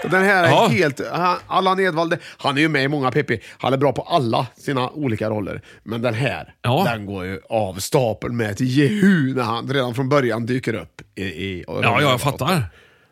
[0.03, 0.67] Den här är Ja.
[0.69, 1.01] helt...
[1.13, 3.41] han- Allan Edwall, han är ju med i många Pippi.
[3.59, 5.63] Han är bra på alla sina olika roller.
[5.83, 6.85] Men den här, Ja.
[6.87, 11.03] den går ju av stapeln med ett jehu när han redan från början dyker upp.
[11.15, 12.63] I, i, Ja, ja, jag fattar.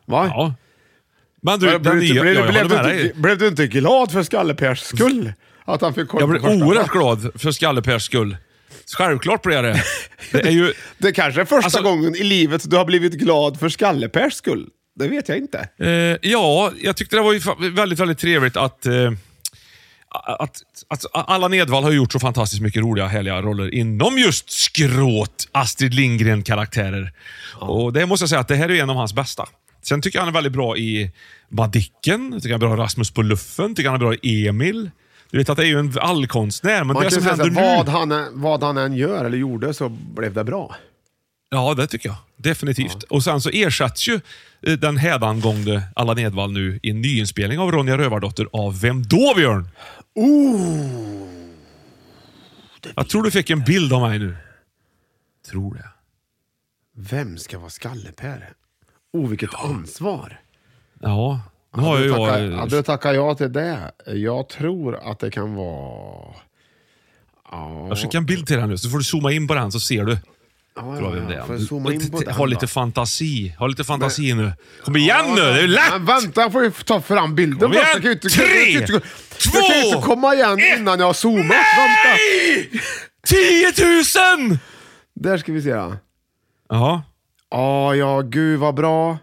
[0.06, 0.26] Va?
[0.34, 0.54] Ja.
[1.42, 5.32] Men du, blev, du, blev, blev, du, blev du inte glad för Skalle-Pers skull?
[5.64, 8.36] Att han fick Jag blev oerhört glad för Skalle-Pers skull.
[8.98, 9.82] Självklart blev jag det.
[10.32, 10.72] Det är ju...
[10.98, 14.68] Det kanske är första Alltså- gången i livet du har blivit glad för Skalle-Pers skull.
[14.98, 15.68] Det vet jag inte.
[15.78, 19.12] Eh, ja, jag tyckte det var väldigt, väldigt trevligt att, eh,
[20.38, 25.48] att, att alla Nedvall har gjort så fantastiskt mycket roliga, härliga roller inom just skråt
[25.52, 27.12] Astrid Lindgren-karaktärer.
[27.60, 29.46] Och Det måste jag säga att det här är en av hans bästa.
[29.82, 31.10] Sen tycker jag han är väldigt bra i
[31.48, 34.90] Madicken, tycker han är bra i Rasmus på luffen, tycker han är bra i Emil.
[35.30, 37.54] Du vet att det är ju en allkonstnär, men Man det som händer nu...
[37.54, 40.76] vad, han, vad han än gör eller gjorde så blev det bra.
[41.48, 42.16] Ja, det tycker jag.
[42.36, 43.02] Definitivt.
[43.02, 44.20] Och sen så ersätts ju
[44.62, 49.34] eh, den hädangångne Allan Edwall nu i en nyinspelning av Ronja Rövardotter av Vem då,
[49.36, 49.68] Björn?
[52.94, 54.36] Jag tror du fick en bild av mig nu.
[55.50, 55.88] Tror det.
[56.96, 58.52] Vem ska vara Skalle-Per?
[59.12, 60.40] Oh, vilket ansvar.
[61.00, 61.40] Ja,
[61.76, 62.56] nu har Hade du tackat- jag...
[62.56, 63.92] Hade du tackat ja till det?
[64.06, 66.34] Jag tror att det kan vara...
[67.88, 69.80] Jag skickar en bild till dig nu, så får du zooma in på den så
[69.80, 70.18] ser du.
[70.76, 70.82] Ja,
[71.28, 71.42] det är.
[71.46, 72.46] Får jag zooma in på den ha då?
[72.46, 73.54] lite fantasi.
[73.58, 74.52] Ha lite fantasi nu.
[74.84, 75.90] Kom igen nu, det är lätt!
[75.92, 77.84] Men vänta, jag får ju ta fram bilden Kom igen.
[77.86, 78.86] Jag kan ju inte, Tre, jag kan ju inte,
[79.38, 81.46] två, jag kan ju inte komma igen innan jag har zoomat.
[81.50, 82.16] Vänta.
[83.26, 83.72] 10
[84.48, 84.58] 000!
[85.14, 85.68] Där ska vi se.
[85.68, 85.96] Ja,
[86.68, 87.02] Ja.
[87.50, 89.18] ah, ja gud vad bra.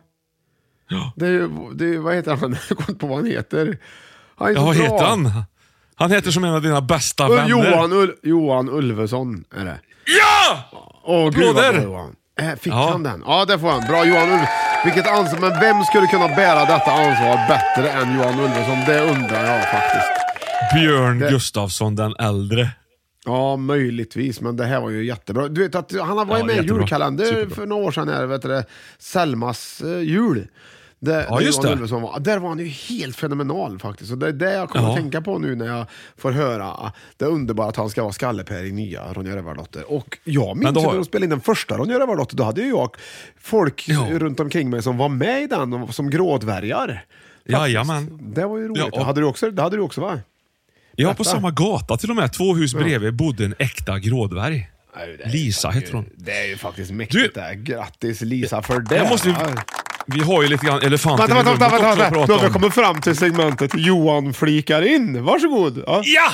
[0.89, 1.13] Ja.
[1.15, 2.57] Det är, ju- det är, vad heter han?
[2.69, 3.77] Jag kommer inte på vad han heter.
[4.37, 4.83] Han är Ja, så vad bra.
[4.83, 5.43] heter han?
[5.95, 7.49] Han heter som en av dina bästa Ul- vänner.
[7.49, 9.79] Johan, Ul Johan Ulveson är det.
[10.05, 10.57] Ja!
[11.03, 11.73] Åh gud vad Applåder!
[11.73, 12.15] bra Johan.
[12.39, 12.89] Äh, fick Ja.
[12.91, 13.23] han den?
[13.25, 13.87] Ja det får han.
[13.87, 14.47] Bra Johan Ulveson.
[14.85, 15.39] Vilket ansvar.
[15.39, 18.77] Men vem skulle kunna bära detta ansvar bättre än Johan Ulveson?
[18.87, 20.11] Det undrar jag faktiskt.
[20.73, 22.69] Björn Gustafsson den äldre.
[23.25, 25.47] Ja, möjligtvis, men det här var ju jättebra.
[25.47, 26.77] Du vet att han har varit Ja, med i jättebra.
[26.79, 27.55] julkalender Superbra.
[27.55, 28.65] för några år sedan, här, vet du, det,
[28.99, 30.47] Selmas eh, jul.
[31.05, 31.75] Det, Ja, just det.
[31.75, 34.11] Var, där var han ju helt fenomenal faktiskt.
[34.11, 34.89] Och det är det jag kommer Ja.
[34.91, 35.85] att tänka på nu när jag
[36.17, 39.91] får höra det underbara att han ska vara Skalle-Per i nya Ronja Rövardotter.
[39.91, 42.61] Och jag minns ju har- när de spelade in den första Ronja Rövardotter, då hade
[42.61, 42.95] ju jag
[43.41, 44.07] folk Ja.
[44.11, 47.05] runt omkring mig som var med i den som grådvärgar.
[47.45, 48.19] Jajamän.
[48.33, 48.83] Det var ju roligt.
[48.91, 50.19] Ja, och- hade du också, det hade du också va?
[50.95, 51.23] Ja, på Detta.
[51.35, 52.33] samma gata till och med.
[52.33, 54.69] Två hus bredvid bodde en äkta grådvärg.
[55.25, 56.05] Lisa heter hon.
[56.15, 57.55] Det är ju faktiskt mäktigt det.
[57.55, 58.95] Grattis Lisa för det.
[58.95, 59.35] Jag måste ju,
[60.05, 62.09] vi har ju lite grann elefanten Vänta, vänta, vänta, vänta.
[62.09, 62.53] Då prata har vi om.
[62.53, 65.23] kommit fram till segmentet Johan flikar in.
[65.23, 65.83] Varsågod.
[65.87, 66.01] Ja.
[66.05, 66.31] Ja!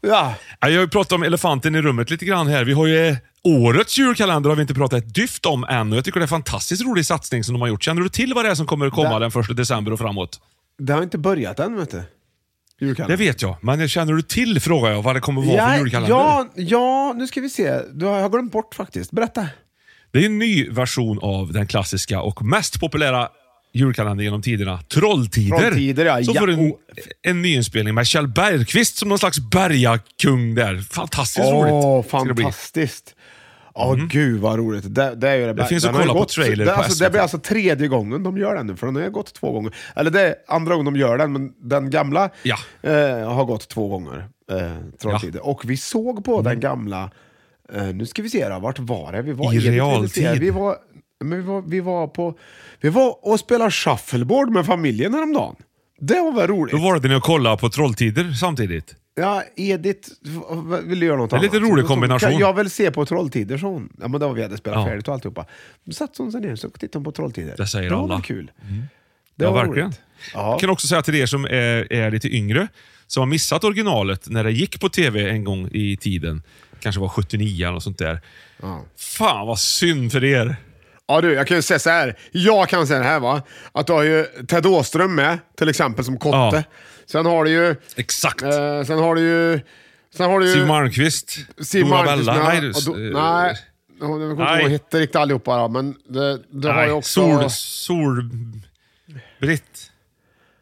[0.00, 0.34] ja.
[0.60, 2.64] Ja, Jag har ju pratat om elefanten i rummet lite grann här.
[2.64, 6.04] Vi har ju eh, årets julkalender har vi inte pratat ett dyft om än jag
[6.04, 7.82] tycker det är en fantastiskt rolig satsning som de har gjort.
[7.84, 9.98] Känner du till vad det är som kommer att komma Det- den första december och
[9.98, 10.40] framåt?
[10.78, 12.02] Det har inte börjat än vet du.
[12.78, 13.16] Det Julkalender.
[13.16, 15.78] vet jag, men känner du till, frågar jag, vad det kommer att vara för Ja,
[15.78, 16.16] julkalender?
[16.16, 17.80] ja, ja, nu ska vi se.
[17.92, 19.10] Du har, jag har glömt bort faktiskt.
[19.10, 19.46] Berätta.
[20.16, 23.28] Det är en ny version av den klassiska och mest populära
[23.72, 25.58] julkalendern genom tiderna, Trolltider.
[25.58, 26.24] Trolltider, ja.
[26.24, 26.72] Så Ja, får du en,
[27.22, 30.78] en nyinspelning med Kjell Bergqvist som någon slags bergakung där.
[30.90, 32.04] Fantastiskt Åh, roligt.
[32.06, 33.14] det fantastiskt.
[33.74, 34.94] Åh gud vad roligt.
[34.94, 35.68] Det, det, är ju det, bästa.
[35.68, 38.38] finns att kolla på gått- trailer det, på alltså, det blir alltså tredje gången de
[38.38, 39.74] gör den nu, för den har gått två gånger.
[39.96, 42.56] Eller det är andra gången de gör den, men den gamla Ja.
[42.82, 44.28] eh, har gått två gånger.
[44.52, 45.46] Eh, Trolltider.
[45.46, 47.10] Och vi såg på den gamla,
[47.74, 49.22] eh, nu ska vi se då, vart var det?
[49.22, 50.38] Vi var I realtid.
[50.40, 50.76] Vi var,
[51.24, 52.38] men vi var, vi var på,
[52.80, 55.56] vi var och spelade shuffleboard med familjen häromdagen.
[56.00, 56.72] Det var väl roligt?
[56.74, 58.94] Då var det ni att kolla på Trolltider samtidigt.
[59.18, 60.08] Ja, Edith
[60.84, 61.52] ville göra något Det är annat.
[61.54, 62.38] lite rolig kombination.
[62.38, 63.92] Jag vill se på Trolltider, så hon.
[64.00, 64.86] Ja, men det var vi hade spelat Ja.
[64.86, 65.46] färdigt och alltihopa.
[65.84, 67.54] Då satt hon sig ner så tittade på Trolltider.
[67.56, 68.14] Det säger var alla.
[68.14, 68.50] väl kul.
[69.34, 69.86] Det ja, var verkligen.
[69.88, 70.00] roligt.
[70.34, 70.50] Ja.
[70.50, 72.68] Jag kan också säga till er som är, är lite yngre,
[73.06, 76.42] som har missat originalet när det gick på tv en gång i tiden.
[76.86, 78.20] Kanske var 79 eller något sånt där.
[78.62, 78.84] Ja.
[78.98, 80.56] Fan vad synd för er.
[81.06, 82.18] Ja du, jag kan ju säga så här.
[82.32, 83.42] Jag kan säga det här va.
[83.72, 86.36] Att du har ju Ted Åström med, till exempel som Kotte.
[86.56, 86.62] Ja.
[87.06, 87.76] Sen har du ju...
[87.96, 88.42] Exakt.
[88.42, 89.60] Eh, sen har du ju...
[90.16, 90.52] Sen har du ju...
[90.52, 91.38] Siw Malmkvist.
[91.60, 92.48] Siw Dora Malmqvist Bella.
[92.48, 93.56] Nej, och då, du- nej.
[94.00, 97.20] Jag kommer inte ihåg hette riktigt allihopa då, men det, det har ju också...
[97.20, 97.50] Sol...
[97.50, 98.30] Sol...
[99.40, 99.90] Britt.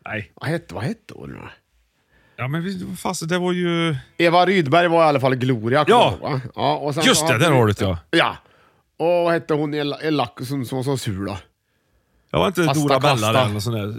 [0.07, 0.33] Nej.
[0.35, 1.49] Vad hette, vad hette hon då?
[2.37, 3.97] Ja men vi- fast, det var ju...
[4.19, 5.85] Eva Rydberg var i alla fall Gloria.
[5.89, 6.15] Ja.
[6.23, 7.99] ihåg, ja och sen Just det, där har du det ja.
[8.11, 8.37] Ja.
[8.97, 11.39] Och vad hette hon Ella som, som var så sur då?
[12.31, 13.95] Jag var inte Kasta, Dora Bella eller något sånt där.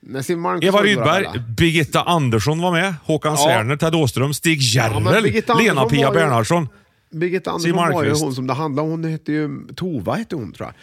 [0.00, 1.26] Nej, Eva Rydberg.
[1.48, 3.36] Birgitta Andersson var med, Håkan Ja.
[3.36, 6.68] Serner, Ted Åström, Stig Ja, Järrel, Andersson Lena-Pia Bernhardsson.
[7.10, 8.90] Birgitta Andersson var ju hon som det handlade om.
[8.90, 10.74] Hon hette ju Tova, hette hon tror jag.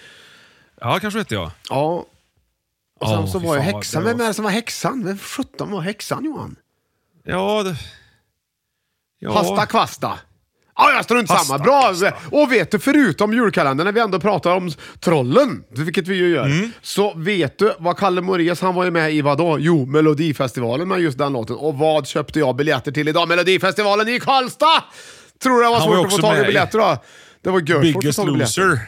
[0.89, 1.51] Ja, kanske hette jag.
[1.69, 2.05] Ja.
[3.05, 4.03] Och sen Ja, så var vad häxan.
[4.03, 5.05] Vem var- är det som var häxan?
[5.05, 6.55] Vem sjutton var häxan Johan?
[7.23, 7.75] Ja, det...
[9.19, 9.33] Ja.
[9.33, 10.19] Pasta kvasta.
[10.77, 11.57] Ja, jag strunt samma.
[11.59, 11.93] Bra!
[12.31, 16.45] Och vet du, förutom julkalendern, när vi ändå pratar om trollen, vilket vi ju gör,
[16.45, 16.71] Mm.
[16.81, 19.57] så vet du vad Kalle Moraeus, han var ju med i vadå?
[19.59, 21.55] Jo, Melodifestivalen med just den låten.
[21.55, 23.27] Och vad köpte jag biljetter till idag?
[23.27, 24.83] Melodifestivalen i Karlstad!
[25.43, 26.97] Tror du det var Han var svårt att få tag i biljetter då?
[27.41, 28.61] Det var gött svårt att få Biggest tag i biljetter.
[28.61, 28.79] loser.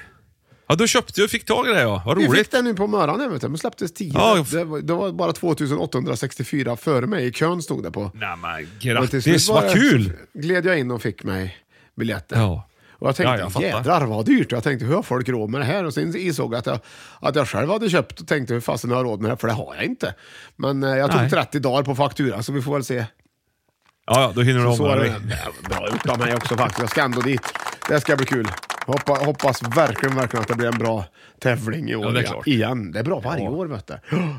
[0.68, 2.02] Ja, du köpte och fick tag i det ja.
[2.06, 2.52] Vad Vi fick roligt.
[2.52, 3.48] den nu på morgonen, vet du.
[3.48, 4.12] men släpptes 10.
[4.14, 7.26] Ja, det, var, det var bara 2864 före mig.
[7.28, 8.12] I kön stod det på.
[8.14, 10.12] Nej men grattis, var vad kul!
[10.34, 11.58] gled jag in och fick mig
[11.96, 12.36] biljetter.
[12.38, 12.68] Ja.
[13.00, 14.52] Och jag tänkte, Ja, jag jädrar vad dyrt.
[14.52, 15.84] Jag tänkte, hur har folk råd med det här?
[15.86, 16.80] Och sen insåg jag att jag,
[17.20, 19.38] att jag själv hade köpt och tänkte, hur fasen har jag råd med det här?
[19.38, 20.14] För det har jag inte.
[20.56, 21.30] Men eh, jag tog Nej.
[21.30, 22.96] 30 dagar på faktura, så vi får väl se.
[24.06, 25.10] Ja, ja, då hinner du Så, så är ångra det.
[25.10, 25.38] dig.
[25.70, 26.80] Bra gjort av mig också faktiskt.
[26.80, 27.42] Jag ska ändå dit.
[27.90, 28.48] Det ska bli kul.
[28.88, 31.06] Hoppa, hoppas verkligen, verkligen att det blir en bra
[31.40, 32.06] tävling i år.
[32.06, 32.32] Ja, det är igen.
[32.34, 32.48] klart.
[32.48, 32.92] igen.
[32.92, 33.94] Det är bra varje år vet du.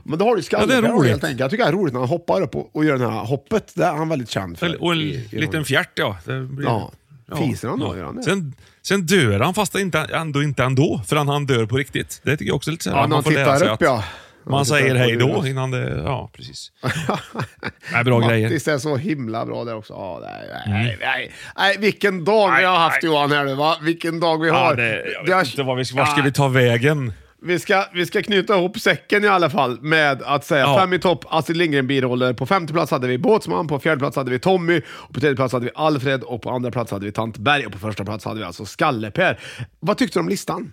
[0.05, 1.11] Men då har du Ja, det är skallen roligt.
[1.11, 1.41] helt enkelt.
[1.41, 3.73] Jag tycker det är roligt när han hoppar upp och, och gör det här hoppet.
[3.75, 4.83] Det är han väldigt känd för.
[4.83, 6.17] Och en i- i liten fjärt ja.
[6.25, 6.67] Det blir...
[6.67, 6.93] Ja.
[7.39, 8.23] Fiser han då, gör han?
[8.23, 12.21] Sen, sen dör han fast inte, ändå inte ändå, för han, dör på riktigt.
[12.25, 14.05] Det tycker jag också är lite så här, Ja, när han tittar upp att- ja.
[14.49, 16.03] Man säger hej då innan det...
[16.05, 16.73] Ja, precis.
[17.93, 18.49] Nej, bra grejer.
[18.49, 19.93] Mattis är så himla bra där också.
[19.93, 20.99] Ja, nej, nej, Mm.
[21.01, 23.77] nej, nej, vilken dag vi har haft Johan här nu va?
[23.83, 24.59] Vilken dag vi har.
[24.71, 27.13] Ja, det, jag har- vet inte vad vi ska, vart ska vi ta vägen?
[27.43, 30.79] Vi ska, vi ska knyta ihop säcken i alla fall med att säga Ja.
[30.81, 32.33] fem i topp, Astrid Lindgren biroller.
[32.33, 35.37] På femte plats hade vi Båtsman, på fjärde plats hade vi Tommy, och på tredje
[35.37, 38.05] plats hade vi Alfred och på andra plats hade vi Tant Berg och på första
[38.05, 39.39] plats hade vi alltså Skalle-Per.
[39.81, 40.73] Vad tyckte du om listan?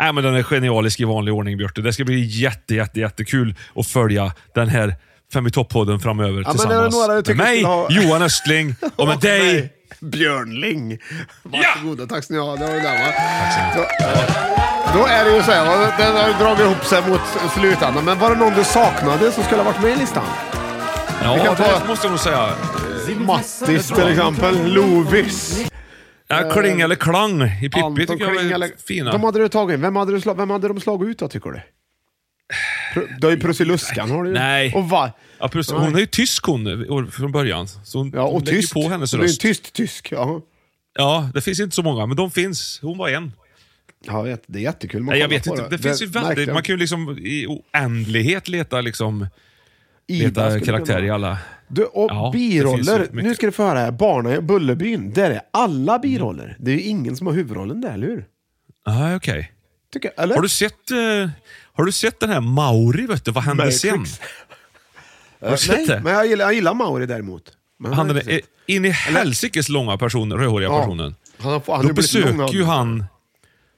[0.00, 1.80] Nej, men den är genialisk i vanlig ordning, Björte.
[1.80, 4.94] Det ska bli jätte, jätte, jättekul att följa den här
[5.32, 6.94] Fem i topp-podden framöver men det är tillsammans.
[6.94, 10.98] några du med mig, ha- Johan Östling, och med dig, Björnling.
[11.42, 12.56] Varsågoda, tack ska ni ha.
[12.56, 13.12] Det var det där va?
[13.76, 15.92] Då, då är det ju så här, va?
[15.98, 17.20] den har dragit ihop sig mot
[17.54, 18.04] slutändan.
[18.04, 20.24] Men var det någon du saknade som skulle ha varit med i listan?
[21.22, 22.48] Ja, kan ta- det måste jag nog säga.
[23.18, 23.58] Mattis
[23.96, 25.66] till exempel, Lovis.
[26.28, 29.12] Ja, kling eller klang i Pippi Anton tycker jag Kling är eller- fina.
[29.12, 29.80] De hade du tagit in.
[29.80, 31.60] Vem hade, du slag, vem hade de slagit ut då, tycker du?
[33.20, 34.10] Du har ju Prussiluskan.
[34.10, 34.34] Har du ju.
[34.34, 34.72] Nej.
[34.74, 35.12] Och va?
[35.38, 35.80] Ja, plus, Nej.
[35.80, 37.68] hon är ju tysk hon från början.
[37.68, 38.72] Så hon, Ja, och lägger tyst.
[38.74, 39.40] på hennes Hon är ju röst.
[39.40, 40.08] tyst-tysk.
[40.12, 40.40] Ja.
[40.98, 42.78] Ja, det finns inte så många, men de finns.
[42.82, 43.32] Hon var en.
[44.06, 45.02] Ja, det är jättekul.
[45.02, 45.68] Man Nej, jag vet inte.
[45.70, 49.26] Det, finns ju väldigt, man kan ju liksom i oändlighet leta, liksom,
[50.06, 51.38] Ida leta karaktär i alla...
[51.68, 53.08] Du, och Ja, biroller.
[53.12, 53.90] Nu ska du få höra här.
[53.90, 55.12] Barnen i Bullerbyn.
[55.12, 56.56] Där är alla biroller.
[56.60, 58.24] Det är ju ingen som har huvudrollen där, eller hur?
[58.84, 59.52] Ah, okej.
[59.92, 60.34] Tycker, eller?
[60.34, 61.30] Har du sett eh,
[61.72, 63.30] Har du sett den här Mauri, vet du?
[63.30, 63.80] Vad hände Matrix.
[63.80, 64.04] sen?
[65.40, 66.00] Eh, sett Nej, det?
[66.04, 67.42] men jag gillar, jag gillar Mauri däremot.
[67.78, 70.80] Men Han har är in i helsikes långa person, rödhåriga Ja.
[70.80, 71.14] personen.
[71.38, 73.04] Han har, han Då besöker ju han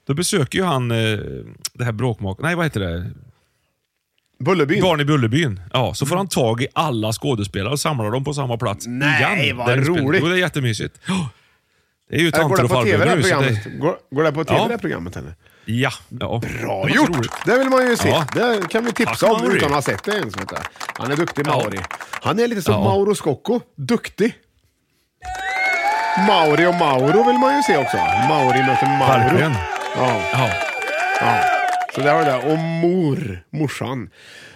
[0.07, 0.97] Då besöker ju han eh,
[1.73, 2.39] det här bråkmak...
[2.43, 3.11] Nej, vad heter det?
[4.39, 4.83] Bullerbyn?
[4.83, 5.61] Barn i Bullerbyn.
[5.73, 9.43] Ja, så får han tag i alla skådespelare och samlar dem på samma plats Nej,
[9.45, 9.57] igen.
[9.57, 10.21] vad det spelar- roligt.
[10.25, 11.01] Jo, det är jättemysigt.
[11.09, 11.29] Ja.
[12.11, 13.23] Det är ju går tanter och farbröder nu.
[13.23, 14.65] det- Går, går det på tv Ja.
[14.65, 15.35] det här programmet eller?
[15.65, 15.91] Ja.
[16.09, 16.43] ja.
[16.61, 17.09] Bra Det gjort!
[17.17, 17.33] roligt.
[17.47, 18.09] Det vill man ju se.
[18.09, 18.27] Ja.
[18.35, 19.57] Det kan vi tipsa Tack, om Mauri.
[19.57, 20.35] utan att ha sett det ens.
[20.99, 21.47] Han är duktig.
[21.47, 21.79] Mauri.
[22.23, 22.75] Han är lite som.
[22.85, 23.61] Mauro Scocco.
[23.77, 24.35] Duktig.
[26.27, 27.97] Mauri och Mauro vill man ju se också.
[28.29, 29.19] Mauri möter Mauro.
[29.19, 29.53] Verkligen.
[29.97, 30.21] Ja.
[30.33, 31.56] Ja.
[31.97, 32.53] Så har du det.
[32.53, 34.11] Och mor, morsan.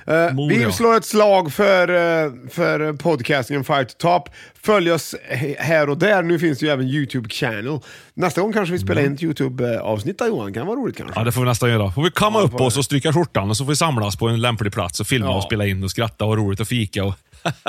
[0.07, 0.73] Eh, Mor, vi ja.
[0.73, 4.29] slår ett slag för, eh, för podcastingen Fire to Top.
[4.63, 5.15] Följ oss
[5.59, 6.23] här och där.
[6.23, 7.81] Nu finns det ju även YouTube-channel.
[8.15, 10.53] Nästa gång kanske vi spelar in ett YouTube-avsnitt där Johan.
[10.55, 11.21] Kan vara roligt kanske.
[11.21, 11.93] Ja, det får vi nästan göra.
[11.93, 14.29] får vi kamma Ja, upp oss och stryka skjortan och så får vi samlas på
[14.29, 15.37] en lämplig plats och filma Ja.
[15.37, 17.15] och spela in och skratta och ha roligt och fika och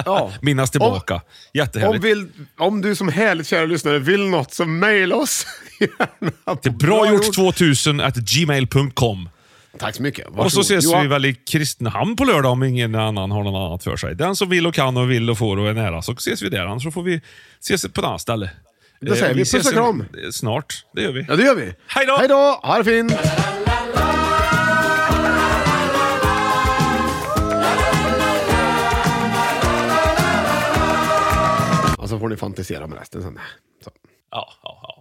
[0.06, 0.32] Ja.
[0.42, 1.14] minnas tillbaka.
[1.14, 1.22] Om,
[1.54, 2.04] Jättehärligt.
[2.04, 5.46] vill, om du som härligt kära lyssnare vill något så mejla oss
[5.80, 6.56] gärna.
[6.56, 9.30] Till bragjort2000 at gmail.com.
[9.80, 10.28] Tack så mycket.
[10.28, 10.64] Och så Varsågod.
[10.66, 11.02] ses Johan.
[11.02, 14.16] vi väl i Kristinehamn på lördag om ingen annan har något annat för sig.
[14.16, 16.50] Den som vill och kan och vill och får och är nära så ses vi
[16.50, 16.66] där.
[16.66, 17.22] Annars så får vi
[17.60, 18.50] ses på ett annat ställe.
[19.02, 20.06] Då säger Eh, vi puss ses och kram.
[20.26, 21.26] en- Snart, det gör vi.
[21.28, 21.74] Ja, det gör vi.
[21.88, 22.18] Hej då!
[22.18, 22.60] Hej då!
[22.64, 23.14] Ha det fint!
[31.98, 33.40] Och så får ni fantisera med resten sen.
[33.84, 33.92] Så.
[34.32, 35.01] Ja, ja, ja.